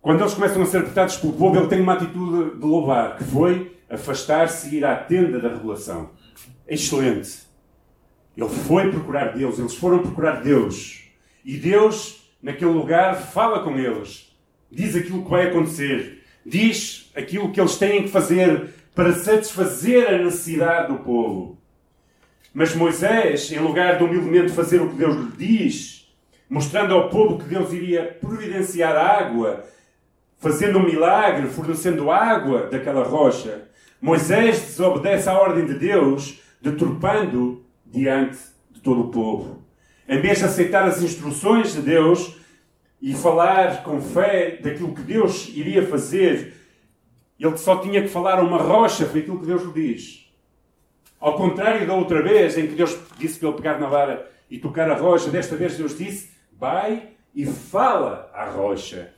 Quando 0.01 0.21
eles 0.21 0.35
começam 0.35 0.63
a 0.63 0.67
ser 0.67 0.83
tratados 0.83 1.17
pelo 1.19 1.35
povo, 1.35 1.57
ele 1.57 1.69
tem 1.69 1.81
uma 1.81 1.93
atitude 1.93 2.59
de 2.59 2.67
louvar, 2.67 3.17
que 3.17 3.25
foi 3.25 3.77
afastar-se 3.89 4.75
e 4.75 4.79
ir 4.79 4.85
à 4.85 4.97
tenda 4.97 5.39
da 5.39 5.49
revelação. 5.49 6.11
Excelente. 6.67 7.41
Ele 8.37 8.49
foi 8.49 8.91
procurar 8.91 9.37
Deus, 9.37 9.59
eles 9.59 9.75
foram 9.75 10.01
procurar 10.01 10.43
Deus. 10.43 11.05
E 11.45 11.57
Deus, 11.57 12.29
naquele 12.43 12.71
lugar, 12.71 13.15
fala 13.15 13.63
com 13.63 13.77
eles. 13.79 14.30
Diz 14.71 14.95
aquilo 14.95 15.25
que 15.25 15.31
vai 15.31 15.49
acontecer. 15.49 16.23
Diz 16.45 17.11
aquilo 17.15 17.51
que 17.51 17.61
eles 17.61 17.77
têm 17.77 18.05
que 18.05 18.09
fazer 18.09 18.71
para 18.95 19.13
satisfazer 19.15 20.09
a 20.09 20.19
necessidade 20.19 20.93
do 20.93 20.99
povo. 21.01 21.59
Mas 22.53 22.75
Moisés, 22.75 23.51
em 23.53 23.59
lugar 23.59 23.99
de 23.99 24.05
humildemente 24.05 24.53
fazer 24.53 24.81
o 24.81 24.91
que 24.91 24.97
Deus 24.97 25.17
lhe 25.17 25.33
diz, 25.37 26.13
mostrando 26.49 26.95
ao 26.95 27.09
povo 27.09 27.39
que 27.39 27.45
Deus 27.45 27.73
iria 27.73 28.17
providenciar 28.21 28.97
água, 28.97 29.65
fazendo 30.39 30.79
um 30.79 30.85
milagre, 30.85 31.49
fornecendo 31.49 32.11
água 32.11 32.67
daquela 32.67 33.05
rocha, 33.05 33.69
Moisés 34.01 34.61
desobedece 34.61 35.29
à 35.29 35.39
ordem 35.39 35.67
de 35.67 35.75
Deus, 35.75 36.41
deturpando 36.61 37.65
diante 37.87 38.39
de 38.71 38.81
todo 38.81 39.03
o 39.03 39.09
povo. 39.09 39.61
em 40.09 40.21
vez 40.21 40.39
de 40.39 40.45
aceitar 40.45 40.83
as 40.89 41.01
instruções 41.01 41.73
de 41.73 41.83
Deus 41.83 42.40
e 43.01 43.15
falar 43.15 43.83
com 43.83 44.01
fé 44.01 44.59
daquilo 44.63 44.95
que 44.95 45.03
Deus 45.03 45.49
iria 45.49 45.87
fazer, 45.87 46.55
ele 47.39 47.57
só 47.57 47.79
tinha 47.79 48.03
que 48.03 48.09
falar 48.09 48.39
a 48.39 48.43
uma 48.43 48.59
rocha, 48.59 49.07
foi 49.07 49.21
aquilo 49.21 49.41
que 49.41 49.47
Deus 49.47 49.63
lhe 49.63 49.73
diz. 49.73 50.31
Ao 51.19 51.37
contrário 51.37 51.87
da 51.87 51.95
outra 51.95 52.23
vez, 52.23 52.57
em 52.59 52.67
que 52.67 52.75
Deus 52.75 52.99
disse 53.19 53.39
para 53.39 53.49
ele 53.49 53.57
pegar 53.57 53.79
na 53.79 53.87
vara 53.87 54.31
e 54.51 54.59
tocar 54.59 54.91
a 54.91 54.95
rocha, 54.95 55.31
desta 55.31 55.57
vez 55.57 55.77
Deus 55.77 55.97
disse: 55.97 56.31
vai 56.53 57.11
e 57.35 57.47
fala 57.47 58.31
à 58.35 58.45
rocha. 58.51 59.13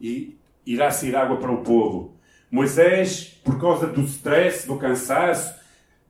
E 0.00 0.38
irá 0.64 0.90
sair 0.90 1.16
água 1.16 1.36
para 1.36 1.50
o 1.52 1.62
povo. 1.62 2.16
Moisés, 2.50 3.40
por 3.44 3.60
causa 3.60 3.86
do 3.86 4.02
stress, 4.02 4.66
do 4.66 4.76
cansaço, 4.76 5.54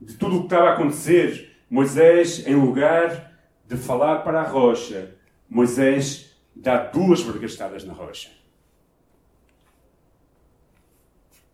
de 0.00 0.14
tudo 0.14 0.36
o 0.36 0.38
que 0.40 0.46
estava 0.46 0.70
a 0.70 0.72
acontecer, 0.74 1.56
Moisés, 1.70 2.46
em 2.46 2.54
lugar 2.54 3.32
de 3.66 3.76
falar 3.76 4.18
para 4.18 4.42
a 4.42 4.44
rocha, 4.46 5.14
Moisés 5.48 6.33
dá 6.54 6.78
duas 6.78 7.22
vergastadas 7.22 7.84
na 7.84 7.92
rocha. 7.92 8.30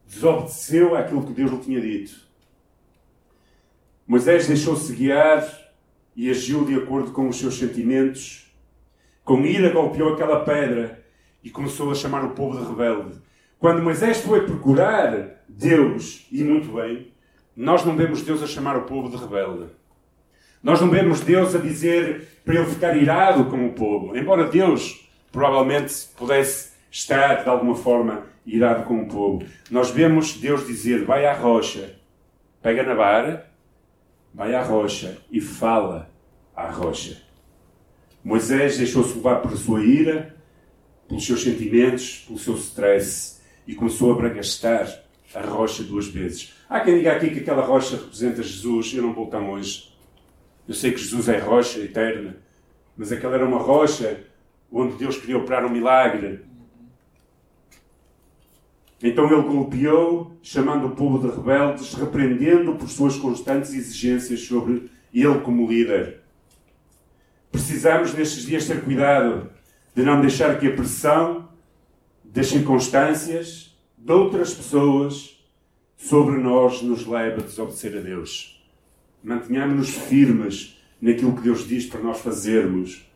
Desobedeceu 0.06 0.96
àquilo 0.96 1.24
que 1.24 1.32
Deus 1.32 1.50
lhe 1.50 1.58
tinha 1.58 1.80
dito. 1.80 2.28
Moisés 4.06 4.46
deixou-se 4.48 4.92
guiar 4.92 5.46
e 6.16 6.28
agiu 6.28 6.64
de 6.64 6.74
acordo 6.74 7.12
com 7.12 7.28
os 7.28 7.38
seus 7.38 7.54
sentimentos. 7.58 8.52
Com 9.24 9.44
ira 9.46 9.72
golpeou 9.72 10.14
aquela 10.14 10.44
pedra 10.44 11.04
e 11.42 11.48
começou 11.48 11.90
a 11.90 11.94
chamar 11.94 12.24
o 12.24 12.34
povo 12.34 12.58
de 12.58 12.68
rebelde. 12.68 13.20
Quando 13.58 13.82
Moisés 13.82 14.20
foi 14.20 14.44
procurar 14.44 15.44
Deus, 15.48 16.26
e 16.32 16.42
muito 16.42 16.72
bem, 16.72 17.12
nós 17.54 17.84
não 17.84 17.96
vemos 17.96 18.22
Deus 18.22 18.42
a 18.42 18.46
chamar 18.46 18.76
o 18.76 18.84
povo 18.84 19.08
de 19.08 19.16
rebelde. 19.16 19.70
Nós 20.62 20.80
não 20.80 20.90
vemos 20.90 21.20
Deus 21.20 21.54
a 21.54 21.58
dizer 21.58 22.40
para 22.44 22.54
ele 22.54 22.66
ficar 22.66 22.96
irado 22.96 23.46
com 23.46 23.66
o 23.66 23.72
povo. 23.72 24.16
Embora 24.16 24.48
Deus 24.48 25.08
provavelmente 25.32 25.94
pudesse 26.16 26.72
estar 26.90 27.42
de 27.42 27.48
alguma 27.48 27.74
forma 27.74 28.24
irado 28.44 28.84
com 28.84 29.02
o 29.02 29.06
povo. 29.06 29.44
Nós 29.70 29.90
vemos 29.90 30.34
Deus 30.34 30.66
dizer: 30.66 31.04
vai 31.04 31.26
à 31.26 31.32
rocha, 31.32 31.96
pega 32.62 32.82
na 32.82 32.94
vara, 32.94 33.50
vai 34.34 34.54
à 34.54 34.62
rocha 34.62 35.18
e 35.30 35.40
fala 35.40 36.10
à 36.54 36.70
rocha. 36.70 37.22
Moisés 38.22 38.76
deixou-se 38.76 39.14
levar 39.14 39.36
por 39.36 39.56
sua 39.56 39.82
ira, 39.82 40.36
pelos 41.08 41.24
seus 41.24 41.42
sentimentos, 41.42 42.24
pelo 42.26 42.38
seu 42.38 42.54
stress 42.54 43.40
e 43.66 43.74
começou 43.74 44.12
a 44.12 44.16
bragastar 44.16 45.02
a 45.34 45.40
rocha 45.40 45.82
duas 45.82 46.08
vezes. 46.08 46.54
Há 46.68 46.80
quem 46.80 46.98
diga 46.98 47.12
aqui 47.12 47.30
que 47.30 47.40
aquela 47.40 47.64
rocha 47.64 47.96
representa 47.96 48.42
Jesus, 48.42 48.92
eu 48.94 49.02
não 49.02 49.14
vou 49.14 49.26
tão 49.26 49.48
longe. 49.48 49.89
Eu 50.70 50.74
sei 50.76 50.92
que 50.92 51.00
Jesus 51.00 51.28
é 51.28 51.36
rocha 51.36 51.80
eterna, 51.80 52.36
mas 52.96 53.10
aquela 53.10 53.34
era 53.34 53.44
uma 53.44 53.58
rocha 53.58 54.20
onde 54.70 54.94
Deus 54.94 55.16
queria 55.18 55.36
operar 55.36 55.66
um 55.66 55.68
milagre. 55.68 56.44
Então 59.02 59.24
ele 59.26 59.42
golpeou, 59.42 60.38
chamando 60.40 60.86
o 60.86 60.94
povo 60.94 61.18
de 61.18 61.34
rebeldes, 61.34 61.92
repreendendo 61.94 62.76
por 62.76 62.88
suas 62.88 63.16
constantes 63.16 63.74
exigências 63.74 64.42
sobre 64.42 64.88
ele 65.12 65.40
como 65.40 65.68
líder. 65.68 66.20
Precisamos 67.50 68.14
nestes 68.14 68.44
dias 68.44 68.68
ter 68.68 68.84
cuidado 68.84 69.50
de 69.92 70.04
não 70.04 70.20
deixar 70.20 70.56
que 70.60 70.68
a 70.68 70.76
pressão 70.76 71.48
das 72.22 72.46
circunstâncias 72.46 73.76
de 73.98 74.12
outras 74.12 74.54
pessoas 74.54 75.44
sobre 75.96 76.38
nós 76.38 76.80
nos 76.80 77.04
leve 77.04 77.40
a 77.40 77.44
desobedecer 77.44 77.98
a 77.98 78.00
Deus. 78.00 78.59
Mantenhamos-nos 79.22 79.90
firmes 79.90 80.78
naquilo 81.00 81.36
que 81.36 81.42
Deus 81.42 81.66
diz 81.66 81.86
para 81.86 82.00
nós 82.00 82.20
fazermos, 82.20 83.06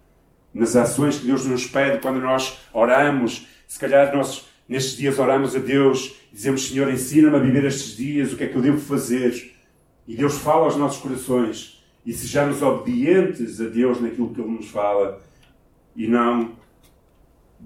nas 0.52 0.76
ações 0.76 1.18
que 1.18 1.26
Deus 1.26 1.44
nos 1.46 1.66
pede 1.66 2.00
quando 2.00 2.20
nós 2.20 2.58
oramos. 2.72 3.46
Se 3.66 3.78
calhar 3.78 4.14
nós 4.14 4.46
nestes 4.68 4.96
dias 4.96 5.18
oramos 5.18 5.54
a 5.56 5.58
Deus 5.58 6.14
dizemos: 6.34 6.68
Senhor, 6.68 6.92
ensina-me 6.92 7.36
a 7.36 7.38
viver 7.38 7.64
estes 7.64 7.96
dias, 7.96 8.32
o 8.32 8.36
que 8.36 8.44
é 8.44 8.48
que 8.48 8.56
eu 8.56 8.62
devo 8.62 8.78
fazer? 8.78 9.54
E 10.06 10.16
Deus 10.16 10.36
fala 10.38 10.64
aos 10.64 10.76
nossos 10.76 11.00
corações 11.00 11.82
e 12.04 12.12
sejamos 12.12 12.60
obedientes 12.60 13.60
a 13.60 13.64
Deus 13.64 14.00
naquilo 14.00 14.34
que 14.34 14.40
Ele 14.40 14.50
nos 14.50 14.68
fala 14.68 15.22
e 15.96 16.06
não 16.06 16.52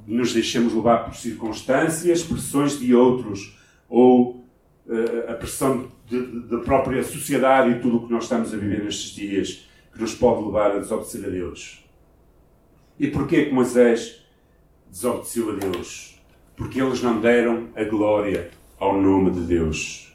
nos 0.07 0.33
deixemos 0.33 0.73
levar 0.73 1.05
por 1.05 1.17
circunstâncias, 1.17 2.23
pressões 2.23 2.79
de 2.79 2.95
outros 2.95 3.59
ou 3.89 4.45
a 5.29 5.35
pressão 5.35 5.91
da 6.49 6.59
própria 6.59 7.03
sociedade 7.03 7.71
e 7.71 7.81
tudo 7.81 7.99
o 7.99 8.07
que 8.07 8.13
nós 8.13 8.25
estamos 8.25 8.55
a 8.55 8.57
viver 8.57 8.83
nestes 8.83 9.11
dias 9.11 9.69
que 9.93 10.01
nos 10.01 10.15
pode 10.15 10.45
levar 10.45 10.73
a 10.73 10.79
desobedecer 10.79 11.25
a 11.27 11.29
Deus. 11.29 11.85
E 12.99 13.09
porquê 13.09 13.45
que 13.47 13.53
Moisés 13.53 14.25
desobedeceu 14.91 15.51
a 15.51 15.55
Deus? 15.57 16.19
Porque 16.57 16.81
eles 16.81 17.03
não 17.03 17.21
deram 17.21 17.69
a 17.77 17.85
glória 17.85 18.51
ao 18.79 19.01
nome 19.01 19.31
de 19.31 19.41
Deus. 19.41 20.13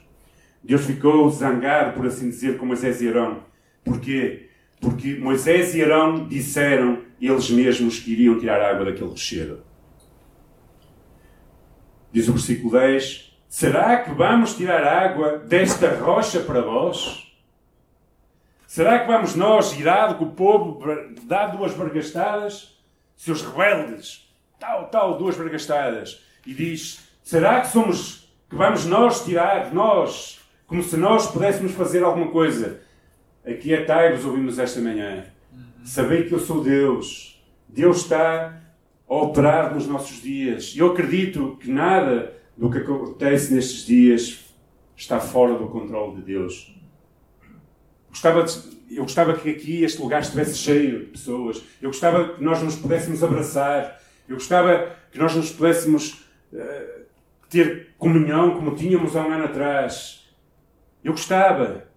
Deus 0.62 0.84
ficou 0.84 1.30
zangado, 1.30 1.94
por 1.94 2.06
assim 2.06 2.28
dizer, 2.28 2.58
com 2.58 2.66
Moisés 2.66 3.00
e 3.00 3.08
Arão. 3.08 3.42
Porquê? 3.84 4.48
Porque 4.80 5.14
Moisés 5.14 5.74
e 5.74 5.82
Arão 5.82 6.26
disseram 6.26 7.02
eles 7.20 7.50
mesmos 7.50 7.98
que 7.98 8.12
iriam 8.12 8.38
tirar 8.38 8.60
água 8.60 8.86
daquele 8.86 9.10
rochedo. 9.10 9.60
Diz 12.12 12.28
o 12.28 12.32
versículo 12.32 12.72
10: 12.72 13.33
Será 13.54 13.98
que 13.98 14.10
vamos 14.10 14.56
tirar 14.56 14.82
água 14.82 15.38
desta 15.38 15.94
rocha 15.94 16.40
para 16.40 16.60
vós? 16.60 17.32
Será 18.66 18.98
que 18.98 19.06
vamos 19.06 19.36
nós, 19.36 19.78
irado 19.78 20.16
com 20.16 20.24
o 20.24 20.32
povo, 20.32 20.82
dar 21.22 21.56
duas 21.56 21.72
vergastadas? 21.72 22.76
Seus 23.14 23.42
rebeldes, 23.42 24.28
tal, 24.58 24.88
tal, 24.88 25.16
duas 25.16 25.36
vergastadas. 25.36 26.20
E 26.44 26.52
diz: 26.52 27.08
Será 27.22 27.60
que 27.60 27.68
somos, 27.68 28.28
que 28.50 28.56
vamos 28.56 28.86
nós 28.86 29.24
tirar, 29.24 29.72
nós, 29.72 30.40
como 30.66 30.82
se 30.82 30.96
nós 30.96 31.30
pudéssemos 31.30 31.70
fazer 31.74 32.02
alguma 32.02 32.32
coisa? 32.32 32.80
Aqui 33.46 33.72
é 33.72 34.12
vos 34.16 34.24
ouvimos 34.24 34.58
esta 34.58 34.80
manhã. 34.80 35.26
Sabei 35.84 36.24
que 36.24 36.34
eu 36.34 36.40
sou 36.40 36.60
Deus. 36.60 37.40
Deus 37.68 37.98
está 37.98 38.60
a 39.08 39.14
operar 39.14 39.72
nos 39.72 39.86
nossos 39.86 40.20
dias. 40.20 40.74
Eu 40.76 40.90
acredito 40.90 41.56
que 41.60 41.70
nada 41.70 42.42
do 42.56 42.70
que 42.70 42.78
acontece 42.78 43.52
nestes 43.52 43.84
dias 43.84 44.44
está 44.96 45.18
fora 45.18 45.54
do 45.54 45.66
controle 45.68 46.16
de 46.16 46.22
Deus. 46.22 46.74
Gostava 48.08 48.44
de, 48.44 48.58
eu 48.90 49.02
gostava 49.02 49.34
que 49.34 49.50
aqui 49.50 49.82
este 49.82 50.00
lugar 50.00 50.22
estivesse 50.22 50.56
cheio 50.56 51.00
de 51.00 51.06
pessoas. 51.06 51.62
Eu 51.82 51.90
gostava 51.90 52.34
que 52.34 52.44
nós 52.44 52.62
nos 52.62 52.76
pudéssemos 52.76 53.22
abraçar. 53.24 54.00
Eu 54.28 54.36
gostava 54.36 54.96
que 55.10 55.18
nós 55.18 55.34
nos 55.34 55.50
pudéssemos 55.50 56.24
uh, 56.52 57.04
ter 57.50 57.94
comunhão 57.98 58.54
como 58.54 58.76
tínhamos 58.76 59.16
há 59.16 59.26
um 59.26 59.32
ano 59.32 59.44
atrás. 59.44 60.24
Eu 61.02 61.12
gostava. 61.12 61.88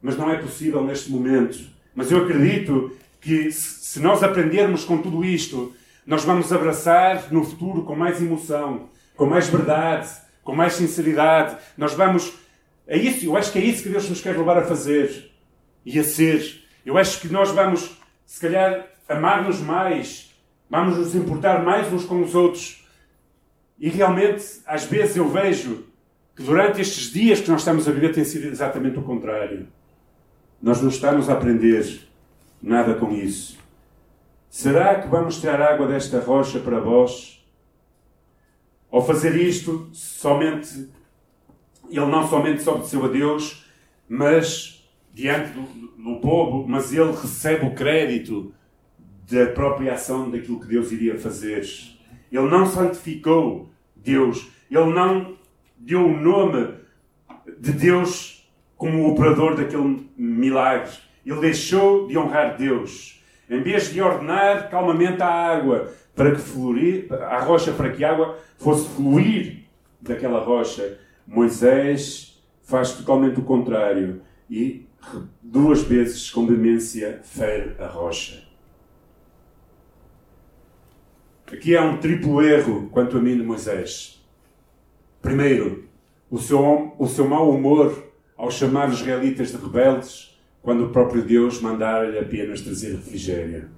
Mas 0.00 0.16
não 0.16 0.30
é 0.30 0.38
possível 0.38 0.84
neste 0.84 1.10
momento. 1.10 1.58
Mas 1.94 2.10
eu 2.10 2.22
acredito 2.22 2.96
que 3.20 3.50
se 3.50 3.98
nós 3.98 4.22
aprendermos 4.22 4.84
com 4.84 4.98
tudo 4.98 5.24
isto, 5.24 5.74
nós 6.06 6.24
vamos 6.24 6.52
abraçar 6.52 7.32
no 7.32 7.42
futuro 7.42 7.82
com 7.82 7.96
mais 7.96 8.22
emoção, 8.22 8.88
com 9.16 9.26
mais 9.26 9.48
verdade, 9.48 10.08
com 10.44 10.54
mais 10.54 10.74
sinceridade. 10.74 11.56
Nós 11.76 11.94
vamos. 11.94 12.32
É 12.86 12.96
isso, 12.96 13.26
eu 13.26 13.36
acho 13.36 13.50
que 13.50 13.58
é 13.58 13.64
isso 13.64 13.82
que 13.82 13.88
Deus 13.88 14.08
nos 14.08 14.20
quer 14.20 14.36
levar 14.36 14.58
a 14.58 14.64
fazer 14.64 15.32
e 15.84 15.98
a 15.98 16.04
ser. 16.04 16.64
Eu 16.84 16.96
acho 16.96 17.20
que 17.20 17.28
nós 17.28 17.50
vamos, 17.50 17.98
se 18.24 18.40
calhar, 18.40 18.86
amar-nos 19.08 19.60
mais, 19.60 20.32
vamos 20.70 20.96
nos 20.96 21.14
importar 21.14 21.64
mais 21.64 21.92
uns 21.92 22.04
com 22.04 22.22
os 22.22 22.34
outros. 22.34 22.86
E 23.78 23.88
realmente, 23.88 24.44
às 24.66 24.84
vezes, 24.84 25.16
eu 25.16 25.28
vejo 25.28 25.84
que 26.36 26.42
durante 26.42 26.80
estes 26.80 27.10
dias 27.10 27.40
que 27.40 27.50
nós 27.50 27.62
estamos 27.62 27.88
a 27.88 27.92
viver 27.92 28.12
tem 28.12 28.24
sido 28.24 28.46
exatamente 28.46 28.98
o 28.98 29.02
contrário. 29.02 29.66
Nós 30.62 30.80
não 30.80 30.88
estamos 30.88 31.28
a 31.28 31.32
aprender 31.32 32.06
nada 32.62 32.94
com 32.94 33.12
isso. 33.12 33.58
Será 34.48 34.94
que 35.00 35.08
vamos 35.08 35.40
tirar 35.40 35.60
água 35.60 35.86
desta 35.86 36.20
rocha 36.20 36.58
para 36.60 36.78
vós? 36.78 37.35
Ao 38.96 39.04
fazer 39.04 39.36
isto, 39.36 39.90
somente 39.92 40.88
ele 41.90 42.06
não 42.06 42.26
somente 42.26 42.62
se 42.62 42.70
obedeceu 42.70 43.04
a 43.04 43.08
Deus, 43.08 43.66
mas 44.08 44.88
diante 45.12 45.50
do, 45.50 45.60
do 46.02 46.18
povo, 46.18 46.66
mas 46.66 46.94
ele 46.94 47.10
recebe 47.12 47.66
o 47.66 47.74
crédito 47.74 48.54
da 49.30 49.48
própria 49.48 49.92
ação 49.92 50.30
daquilo 50.30 50.58
que 50.60 50.68
Deus 50.68 50.90
iria 50.92 51.18
fazer. 51.18 51.62
Ele 52.32 52.48
não 52.48 52.64
santificou 52.64 53.68
Deus, 53.94 54.48
ele 54.70 54.94
não 54.94 55.36
deu 55.76 56.06
o 56.06 56.18
nome 56.18 56.72
de 57.60 57.72
Deus 57.72 58.50
como 58.78 59.10
operador 59.10 59.56
daquele 59.56 60.08
milagre. 60.16 60.92
Ele 61.26 61.40
deixou 61.40 62.06
de 62.06 62.16
honrar 62.16 62.56
Deus 62.56 63.22
em 63.50 63.60
vez 63.60 63.92
de 63.92 64.00
ordenar 64.00 64.70
calmamente 64.70 65.22
a 65.22 65.28
água 65.28 65.92
para 66.16 66.32
que 66.32 66.40
florir, 66.40 67.12
a 67.12 67.40
rocha 67.40 67.72
para 67.72 67.92
que 67.92 68.02
a 68.02 68.10
água 68.10 68.38
fosse 68.56 68.88
fluir 68.88 69.64
daquela 70.00 70.40
rocha. 70.40 70.98
Moisés 71.26 72.42
faz 72.62 72.92
totalmente 72.92 73.38
o 73.38 73.44
contrário 73.44 74.22
e 74.48 74.86
duas 75.42 75.82
vezes 75.82 76.30
com 76.30 76.46
demência 76.46 77.20
fere 77.22 77.76
a 77.78 77.86
rocha. 77.86 78.42
Aqui 81.52 81.76
há 81.76 81.84
um 81.84 81.98
triplo 81.98 82.42
erro 82.42 82.88
quanto 82.90 83.18
a 83.18 83.20
mim 83.20 83.36
de 83.36 83.42
Moisés. 83.42 84.26
Primeiro, 85.22 85.84
o 86.30 86.38
seu, 86.38 86.94
o 86.98 87.06
seu 87.06 87.28
mau 87.28 87.50
humor 87.50 88.04
ao 88.36 88.50
chamar 88.50 88.88
os 88.88 89.00
israelitas 89.00 89.52
de 89.52 89.58
rebeldes, 89.58 90.36
quando 90.62 90.86
o 90.86 90.90
próprio 90.90 91.22
Deus 91.22 91.60
mandara-lhe 91.60 92.18
apenas 92.18 92.60
trazer 92.60 92.96
refrigério. 92.96 93.68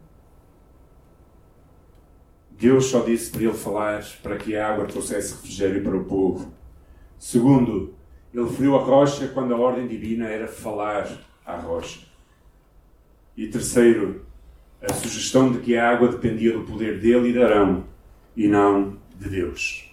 Deus 2.59 2.87
só 2.87 3.01
disse 3.01 3.31
para 3.31 3.43
ele 3.43 3.55
falar 3.55 4.05
para 4.21 4.37
que 4.37 4.57
a 4.57 4.69
água 4.69 4.85
trouxesse 4.85 5.35
refrigério 5.35 5.81
para 5.81 5.97
o 5.97 6.05
povo. 6.05 6.53
Segundo, 7.17 7.95
ele 8.35 8.49
feriu 8.49 8.77
a 8.77 8.83
rocha 8.83 9.29
quando 9.29 9.55
a 9.55 9.57
ordem 9.57 9.87
divina 9.87 10.27
era 10.27 10.49
falar 10.49 11.09
à 11.47 11.57
rocha. 11.57 12.01
E 13.37 13.47
terceiro, 13.47 14.27
a 14.83 14.93
sugestão 14.93 15.53
de 15.53 15.61
que 15.61 15.77
a 15.77 15.89
água 15.89 16.09
dependia 16.09 16.53
do 16.53 16.65
poder 16.65 16.99
dele 16.99 17.29
e 17.29 17.33
de 17.33 17.41
Arão 17.41 17.85
e 18.37 18.49
não 18.49 18.99
de 19.17 19.29
Deus. 19.29 19.89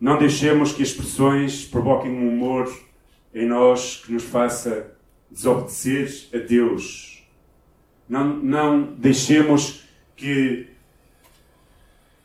Não 0.00 0.18
deixemos 0.18 0.72
que 0.72 0.82
as 0.82 0.88
expressões 0.88 1.64
provoquem 1.64 2.10
um 2.10 2.28
humor 2.28 2.68
em 3.32 3.46
nós 3.46 4.02
que 4.04 4.12
nos 4.12 4.24
faça 4.24 4.96
desobedecer 5.30 6.28
a 6.34 6.38
Deus. 6.38 7.24
Não, 8.08 8.36
não 8.36 8.82
deixemos 8.82 9.84
que 10.16 10.71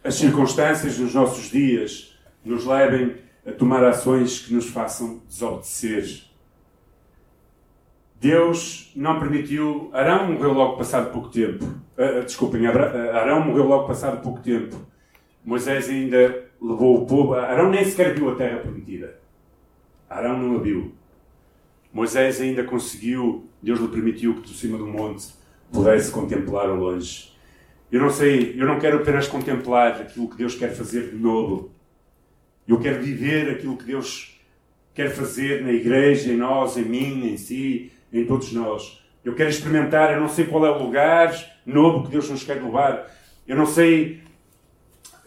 as 0.08 0.16
circunstâncias 0.16 0.98
dos 0.98 1.14
nossos 1.14 1.52
dias 1.52 2.18
nos 2.46 2.66
levem 2.66 3.18
a 3.46 3.52
tomar 3.52 3.84
ações 3.84 4.40
que 4.40 4.54
nos 4.54 4.70
façam 4.70 5.22
desobedecer. 5.28 6.24
Deus 8.16 8.94
não 8.96 9.20
permitiu. 9.20 9.90
Arão 9.92 10.32
morreu 10.32 10.54
logo 10.54 10.78
passado 10.78 11.12
pouco 11.12 11.28
tempo. 11.28 11.66
Uh, 11.66 12.24
desculpem, 12.24 12.66
Arão 12.68 13.44
morreu 13.44 13.66
logo 13.66 13.86
passado 13.86 14.22
pouco 14.22 14.40
tempo. 14.40 14.78
Moisés 15.44 15.90
ainda 15.90 16.46
levou 16.62 17.04
o 17.04 17.06
povo. 17.06 17.34
Arão 17.34 17.70
nem 17.70 17.84
sequer 17.84 18.16
viu 18.16 18.32
a 18.32 18.36
terra 18.36 18.60
prometida. 18.60 19.20
Arão 20.10 20.40
não 20.40 20.56
a 20.56 20.60
viu. 20.60 20.96
Moisés 21.92 22.40
ainda 22.40 22.64
conseguiu, 22.64 23.50
Deus 23.62 23.78
lhe 23.82 23.90
permitiu 23.90 24.36
que, 24.36 24.48
de 24.48 24.54
cima 24.54 24.78
do 24.78 24.88
monte, 24.88 25.34
pudesse 25.70 26.12
contemplar 26.12 26.70
ao 26.70 26.78
longe. 26.78 27.36
Eu 27.92 28.02
não 28.02 28.10
sei, 28.10 28.56
eu 28.58 28.66
não 28.68 28.80
quero 28.80 28.98
apenas 28.98 29.28
contemplar 29.28 30.02
aquilo 30.02 30.30
que 30.30 30.38
Deus 30.38 30.56
quer 30.56 30.74
fazer 30.74 31.12
de 31.12 31.16
novo. 31.16 31.72
Eu 32.68 32.80
quero 32.80 33.02
viver 33.02 33.50
aquilo 33.50 33.78
que 33.78 33.86
Deus 33.86 34.38
quer 34.94 35.10
fazer 35.10 35.64
na 35.64 35.72
igreja, 35.72 36.32
em 36.32 36.38
nós, 36.38 36.76
em 36.76 36.84
mim, 36.84 37.32
em 37.32 37.38
si, 37.38 37.92
em 38.12 38.26
todos 38.26 38.52
nós. 38.52 39.02
Eu 39.24 39.36
quero 39.36 39.50
experimentar, 39.50 40.14
eu 40.14 40.20
não 40.20 40.28
sei 40.28 40.46
qual 40.46 40.66
é 40.66 40.70
o 40.70 40.84
lugar 40.84 41.34
novo 41.66 42.06
que 42.06 42.12
Deus 42.12 42.30
nos 42.30 42.44
quer 42.44 42.62
levar. 42.62 43.10
Eu 43.48 43.56
não 43.56 43.66
sei 43.66 44.22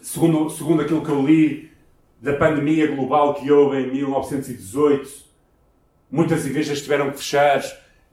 segundo, 0.01 0.49
segundo 0.49 0.81
aquilo 0.81 1.03
que 1.03 1.09
eu 1.09 1.25
li 1.25 1.71
da 2.19 2.33
pandemia 2.33 2.87
global 2.87 3.33
que 3.35 3.51
houve 3.51 3.77
em 3.77 3.91
1918, 3.91 5.09
muitas 6.09 6.45
igrejas 6.45 6.81
tiveram 6.81 7.11
que 7.11 7.17
fechar 7.17 7.63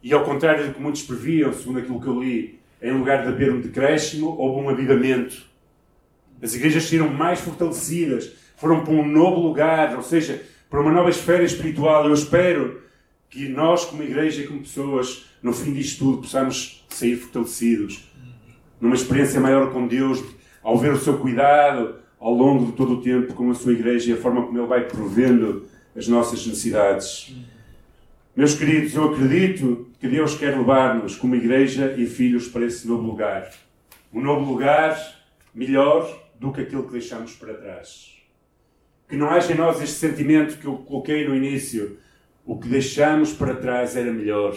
e, 0.03 0.13
ao 0.13 0.25
contrário 0.25 0.67
do 0.67 0.75
que 0.75 0.81
muitos 0.81 1.03
previam, 1.03 1.53
segundo 1.53 1.81
aquilo 1.81 2.01
que 2.01 2.07
eu 2.07 2.23
li, 2.23 2.61
em 2.83 2.93
lugar 2.93 3.23
de 3.23 3.29
haver 3.29 3.53
um 3.53 3.61
decréscimo, 3.61 4.29
houve 4.29 4.61
um 4.61 4.69
avivamento. 4.69 5.43
As 6.41 6.55
igrejas 6.55 6.85
saíram 6.85 7.09
mais 7.09 7.41
fortalecidas, 7.41 8.33
foram 8.57 8.85
para 8.85 8.93
um 8.93 9.07
novo 9.07 9.41
lugar, 9.41 9.97
ou 9.97 10.03
seja, 10.03 10.43
para 10.71 10.81
uma 10.81 10.93
nova 10.93 11.11
esfera 11.11 11.43
espiritual. 11.43 12.07
Eu 12.07 12.15
espero 12.15 12.83
que 13.29 13.49
nós, 13.49 13.85
como 13.85 14.03
igreja 14.03 14.43
e 14.43 14.47
como 14.47 14.61
pessoas, 14.61 15.27
no 15.43 15.53
fim 15.53 15.73
disto 15.73 15.99
tudo, 15.99 16.19
possamos 16.19 16.87
sair 16.89 17.17
fortalecidos, 17.17 18.09
numa 18.81 18.95
experiência 18.95 19.41
maior 19.41 19.73
com 19.73 19.87
Deus, 19.87 20.23
ao 20.63 20.79
ver 20.79 20.93
o 20.93 20.99
seu 20.99 21.19
cuidado 21.19 21.97
ao 22.21 22.33
longo 22.35 22.67
de 22.67 22.73
todo 22.73 22.95
o 22.95 23.01
tempo 23.01 23.33
com 23.35 23.51
a 23.51 23.55
sua 23.55 23.73
igreja 23.73 24.11
e 24.11 24.15
a 24.15 24.17
forma 24.17 24.45
como 24.45 24.59
ele 24.59 24.67
vai 24.67 24.87
provendo 24.87 25.67
as 25.97 26.09
nossas 26.09 26.45
necessidades. 26.47 27.35
Meus 28.35 28.55
queridos, 28.55 28.95
eu 28.95 29.13
acredito 29.13 29.88
que 29.99 30.09
Deus 30.09 30.37
quer 30.37 30.57
levar-nos 30.57 31.17
como 31.17 31.35
igreja 31.35 31.95
e 31.97 32.07
filhos 32.07 32.49
para 32.49 32.65
esse 32.65 32.87
novo 32.87 33.03
lugar. 33.03 33.51
Um 34.13 34.21
novo 34.21 34.51
lugar 34.51 34.97
melhor 35.55 36.29
do 36.39 36.53
que 36.53 36.61
aquilo 36.61 36.85
que 36.85 36.93
deixamos 36.93 37.35
para 37.35 37.55
trás. 37.55 38.17
Que 39.09 39.17
não 39.17 39.29
haja 39.29 39.53
em 39.53 39.57
nós 39.57 39.83
este 39.83 39.97
sentimento 39.97 40.59
que 40.59 40.67
eu 40.67 40.77
coloquei 40.77 41.27
no 41.27 41.35
início. 41.35 41.99
O 42.45 42.59
que 42.59 42.69
deixamos 42.69 43.33
para 43.33 43.57
trás 43.57 43.97
era 43.97 44.13
melhor. 44.13 44.57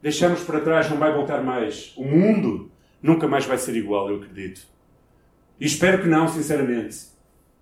Deixamos 0.00 0.42
para 0.42 0.60
trás 0.60 0.88
não 0.88 0.98
vai 0.98 1.12
voltar 1.12 1.42
mais. 1.42 1.92
O 1.96 2.04
mundo 2.04 2.70
nunca 3.02 3.26
mais 3.26 3.44
vai 3.46 3.58
ser 3.58 3.74
igual, 3.74 4.08
eu 4.08 4.16
acredito. 4.16 4.62
E 5.58 5.66
espero 5.66 6.02
que 6.02 6.08
não, 6.08 6.28
sinceramente. 6.28 6.96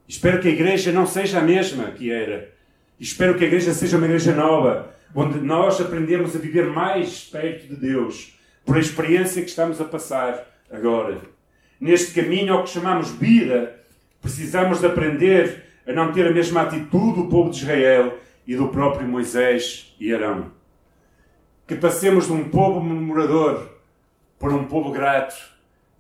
Espero 0.07 0.41
que 0.41 0.49
a 0.49 0.51
igreja 0.51 0.93
não 0.93 1.07
seja 1.07 1.39
a 1.39 1.43
mesma 1.43 1.91
que 1.93 2.11
era. 2.11 2.53
Espero 2.99 3.37
que 3.37 3.45
a 3.45 3.47
igreja 3.47 3.73
seja 3.73 3.97
uma 3.97 4.07
igreja 4.07 4.35
nova, 4.35 4.95
onde 5.15 5.39
nós 5.39 5.81
aprendemos 5.81 6.35
a 6.35 6.39
viver 6.39 6.67
mais 6.67 7.25
perto 7.25 7.69
de 7.69 7.77
Deus, 7.77 8.39
por 8.65 8.77
a 8.77 8.81
experiência 8.81 9.43
que 9.43 9.49
estamos 9.49 9.81
a 9.81 9.85
passar 9.85 10.47
agora. 10.71 11.21
Neste 11.81 12.21
caminho 12.21 12.55
ao 12.55 12.65
que 12.65 12.71
chamamos 12.71 13.11
vida, 13.11 13.79
precisamos 14.21 14.81
de 14.81 14.87
aprender 14.87 15.65
a 15.87 15.93
não 15.93 16.13
ter 16.13 16.27
a 16.27 16.33
mesma 16.33 16.63
atitude 16.63 17.23
do 17.23 17.29
povo 17.29 17.51
de 17.51 17.59
Israel 17.59 18.19
e 18.47 18.55
do 18.55 18.69
próprio 18.69 19.07
Moisés 19.07 19.95
e 19.99 20.15
Arão. 20.15 20.53
Que 21.67 21.75
passemos 21.75 22.27
de 22.27 22.33
um 22.33 22.49
povo 22.49 22.81
murmurador 22.81 23.69
para 24.39 24.55
um 24.55 24.65
povo 24.65 24.93
grato, 24.93 25.37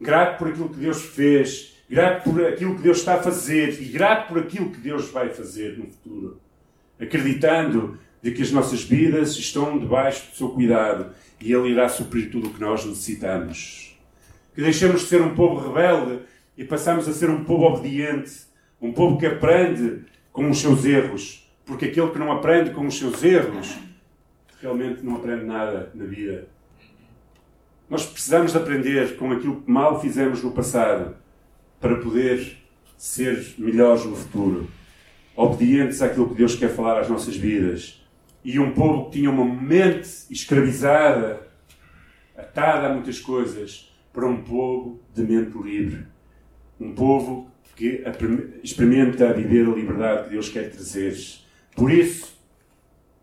grato 0.01 0.39
por 0.39 0.49
aquilo 0.49 0.69
que 0.69 0.79
Deus 0.79 1.03
fez 1.03 1.73
grato 1.93 2.31
por 2.31 2.47
aquilo 2.47 2.75
que 2.75 2.81
Deus 2.81 2.99
está 3.01 3.17
a 3.17 3.23
fazer 3.23 3.79
e 3.83 3.85
grato 3.85 4.29
por 4.29 4.39
aquilo 4.39 4.71
que 4.71 4.81
Deus 4.81 5.11
vai 5.11 5.29
fazer 5.29 5.77
no 5.77 5.89
futuro, 5.89 6.41
acreditando 6.99 7.99
de 8.23 8.31
que 8.31 8.43
as 8.43 8.53
nossas 8.53 8.83
vidas 8.83 9.37
estão 9.37 9.79
debaixo 9.79 10.31
do 10.31 10.37
seu 10.37 10.49
cuidado 10.51 11.13
e 11.41 11.53
Ele 11.53 11.71
irá 11.71 11.89
suprir 11.89 12.31
tudo 12.31 12.49
o 12.49 12.55
que 12.55 12.61
nós 12.61 12.85
necessitamos. 12.85 13.99
Que 14.55 14.63
deixemos 14.63 15.01
de 15.01 15.09
ser 15.09 15.21
um 15.21 15.35
povo 15.35 15.69
rebelde 15.69 16.21
e 16.57 16.65
passamos 16.65 17.09
a 17.09 17.13
ser 17.13 17.31
um 17.31 17.45
povo 17.45 17.65
obediente, 17.65 18.33
um 18.81 18.93
povo 18.93 19.19
que 19.19 19.27
aprende 19.27 20.05
com 20.33 20.49
os 20.49 20.61
seus 20.61 20.85
erros, 20.85 21.51
porque 21.65 21.87
aquele 21.87 22.11
que 22.11 22.19
não 22.19 22.31
aprende 22.31 22.71
com 22.71 22.87
os 22.87 22.97
seus 22.97 23.23
erros 23.23 23.77
realmente 24.61 25.05
não 25.05 25.17
aprende 25.17 25.45
nada 25.45 25.91
na 25.95 26.05
vida. 26.05 26.47
Nós 27.91 28.07
precisamos 28.07 28.53
de 28.53 28.59
aprender 28.59 29.17
com 29.17 29.33
aquilo 29.33 29.61
que 29.61 29.71
mal 29.71 30.01
fizemos 30.01 30.43
no 30.43 30.53
passado 30.53 31.17
para 31.81 31.97
poder 31.97 32.59
ser 32.97 33.55
melhores 33.59 34.05
no 34.05 34.15
futuro, 34.15 34.69
obedientes 35.35 36.01
àquilo 36.01 36.29
que 36.29 36.37
Deus 36.37 36.55
quer 36.55 36.69
falar 36.69 37.01
às 37.01 37.09
nossas 37.09 37.37
vidas. 37.37 38.02
E 38.45 38.59
um 38.59 38.73
povo 38.73 39.07
que 39.07 39.19
tinha 39.19 39.31
uma 39.31 39.45
mente 39.45 40.09
escravizada, 40.31 41.47
atada 42.37 42.89
a 42.89 42.93
muitas 42.93 43.21
coisas, 43.21 43.93
para 44.13 44.27
um 44.27 44.43
povo 44.43 45.01
de 45.15 45.23
mente 45.23 45.57
livre. 45.59 46.07
Um 46.81 46.95
povo 46.95 47.51
que 47.77 48.05
experimenta 48.63 49.33
viver 49.33 49.67
a 49.67 49.75
liberdade 49.75 50.25
que 50.25 50.31
Deus 50.31 50.49
quer 50.49 50.71
trazer. 50.71 51.17
Por 51.75 51.91
isso, 51.91 52.37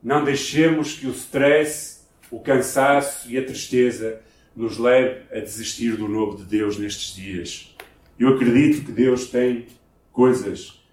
não 0.01 0.23
deixemos 0.23 0.93
que 0.93 1.08
o 1.08 1.12
stress, 1.12 2.05
o 2.32 2.39
cansaço 2.39 3.29
e 3.29 3.38
a 3.38 3.45
tristeza 3.45 4.21
nos 4.55 4.77
leve 4.77 5.23
a 5.32 5.39
desistir 5.39 5.95
do 5.95 6.08
novo 6.08 6.38
de 6.38 6.43
Deus 6.45 6.77
nestes 6.77 7.15
dias. 7.15 7.75
Eu 8.17 8.29
acredito 8.29 8.86
que 8.86 8.91
Deus 8.91 9.27
tem 9.27 9.67
coisas 10.12 10.84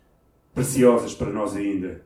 preciosas 0.54 1.14
para 1.14 1.30
nós 1.30 1.56
ainda. 1.56 2.02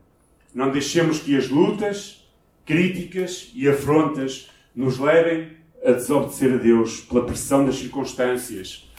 Não 0.53 0.71
deixemos 0.71 1.19
que 1.19 1.35
as 1.35 1.49
lutas, 1.49 2.20
críticas 2.65 3.51
e 3.53 3.67
afrontas 3.67 4.49
nos 4.75 4.97
levem 4.97 5.49
a 5.85 5.91
desobedecer 5.91 6.53
a 6.53 6.57
Deus 6.57 7.01
pela 7.01 7.25
pressão 7.25 7.65
das 7.65 7.75
circunstâncias, 7.75 8.89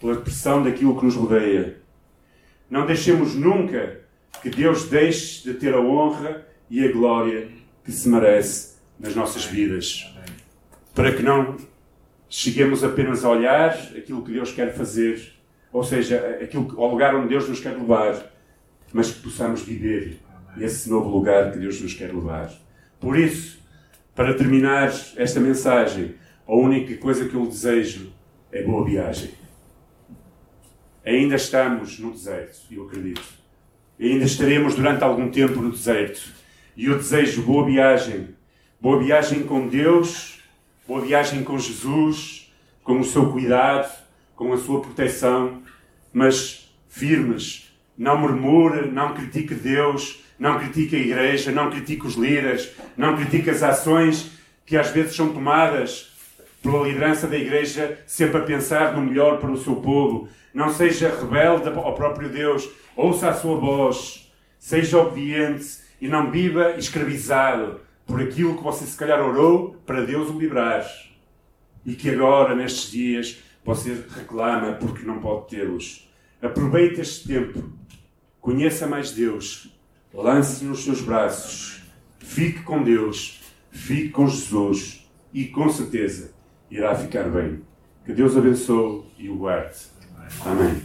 pela 0.00 0.16
pressão 0.16 0.62
daquilo 0.62 0.98
que 0.98 1.04
nos 1.04 1.14
rodeia. 1.14 1.76
Não 2.70 2.86
deixemos 2.86 3.34
nunca 3.34 4.00
que 4.42 4.50
Deus 4.50 4.84
deixe 4.88 5.44
de 5.44 5.58
ter 5.58 5.74
a 5.74 5.80
honra 5.80 6.46
e 6.68 6.84
a 6.84 6.92
glória 6.92 7.48
que 7.84 7.92
se 7.92 8.08
merece 8.08 8.76
nas 8.98 9.14
nossas 9.14 9.44
vidas. 9.44 10.04
Para 10.94 11.12
que 11.12 11.22
não 11.22 11.56
cheguemos 12.28 12.84
apenas 12.84 13.24
a 13.24 13.30
olhar 13.30 13.72
aquilo 13.96 14.22
que 14.22 14.32
Deus 14.32 14.52
quer 14.52 14.74
fazer 14.74 15.38
ou 15.72 15.84
seja, 15.84 16.38
aquilo, 16.42 16.80
ao 16.80 16.90
lugar 16.90 17.14
onde 17.14 17.28
Deus 17.28 17.48
nos 17.48 17.60
quer 17.60 17.76
levar, 17.76 18.32
mas 18.92 19.10
que 19.10 19.20
possamos 19.20 19.62
viver 19.62 20.18
esse 20.58 20.88
novo 20.88 21.08
lugar 21.08 21.52
que 21.52 21.58
Deus 21.58 21.80
nos 21.80 21.94
quer 21.94 22.12
levar. 22.14 22.50
Por 23.00 23.18
isso, 23.18 23.60
para 24.14 24.34
terminar 24.34 24.92
esta 25.16 25.38
mensagem, 25.38 26.16
a 26.46 26.54
única 26.54 26.96
coisa 26.96 27.28
que 27.28 27.34
eu 27.34 27.46
desejo 27.46 28.12
é 28.50 28.62
boa 28.62 28.84
viagem. 28.84 29.30
Ainda 31.04 31.36
estamos 31.36 31.98
no 31.98 32.10
deserto, 32.10 32.60
eu 32.70 32.86
acredito. 32.86 33.22
Ainda 34.00 34.24
estaremos 34.24 34.74
durante 34.74 35.02
algum 35.02 35.30
tempo 35.30 35.60
no 35.60 35.70
deserto. 35.70 36.20
E 36.76 36.86
eu 36.86 36.96
desejo 36.96 37.42
boa 37.42 37.64
viagem. 37.64 38.36
Boa 38.80 38.98
viagem 39.02 39.42
com 39.42 39.66
Deus, 39.66 40.38
boa 40.86 41.00
viagem 41.00 41.42
com 41.42 41.58
Jesus, 41.58 42.52
com 42.84 43.00
o 43.00 43.04
seu 43.04 43.32
cuidado, 43.32 43.92
com 44.36 44.52
a 44.52 44.56
sua 44.56 44.80
proteção, 44.80 45.62
mas 46.12 46.72
firmes. 46.88 47.72
Não 47.96 48.16
murmure, 48.16 48.88
não 48.90 49.14
critique 49.14 49.54
Deus, 49.54 50.22
não 50.38 50.58
critique 50.58 50.94
a 50.94 51.00
igreja, 51.00 51.50
não 51.50 51.70
critique 51.70 52.06
os 52.06 52.14
líderes, 52.14 52.70
não 52.96 53.16
critique 53.16 53.50
as 53.50 53.62
ações 53.62 54.30
que 54.64 54.76
às 54.76 54.90
vezes 54.90 55.16
são 55.16 55.32
tomadas 55.32 56.12
pela 56.62 56.86
liderança 56.86 57.26
da 57.26 57.36
igreja, 57.36 57.98
sempre 58.06 58.38
a 58.38 58.44
pensar 58.44 58.94
no 58.94 59.02
melhor 59.02 59.38
para 59.38 59.50
o 59.50 59.58
seu 59.58 59.76
povo. 59.76 60.28
Não 60.52 60.72
seja 60.72 61.08
rebelde 61.08 61.68
ao 61.68 61.94
próprio 61.94 62.28
Deus, 62.28 62.68
ouça 62.96 63.30
a 63.30 63.34
sua 63.34 63.56
voz, 63.56 64.32
seja 64.58 64.98
obediente 64.98 65.78
e 66.00 66.08
não 66.08 66.30
viva 66.30 66.72
escravizado 66.76 67.80
por 68.06 68.20
aquilo 68.20 68.56
que 68.56 68.62
você 68.62 68.84
se 68.84 68.96
calhar 68.96 69.20
orou 69.20 69.76
para 69.86 70.02
Deus 70.02 70.30
o 70.30 70.38
livrar. 70.38 70.84
E 71.84 71.94
que 71.94 72.10
agora, 72.10 72.54
nestes 72.54 72.90
dias, 72.90 73.42
você 73.64 74.04
reclama 74.16 74.72
porque 74.74 75.04
não 75.04 75.20
pode 75.20 75.48
tê-los. 75.48 76.08
Aproveite 76.40 77.00
este 77.00 77.28
tempo, 77.28 77.70
conheça 78.40 78.86
mais 78.86 79.12
Deus, 79.12 79.70
lance-se 80.12 80.64
nos 80.64 80.84
seus 80.84 81.00
braços, 81.00 81.82
fique 82.18 82.62
com 82.62 82.82
Deus, 82.82 83.40
fique 83.70 84.10
com 84.10 84.26
Jesus 84.26 85.08
e 85.32 85.46
com 85.46 85.68
certeza 85.70 86.32
irá 86.70 86.94
ficar 86.94 87.28
bem. 87.28 87.62
Que 88.04 88.12
Deus 88.12 88.36
abençoe 88.36 89.04
e 89.18 89.28
o 89.28 89.36
guarde. 89.36 89.76
Amém. 90.44 90.82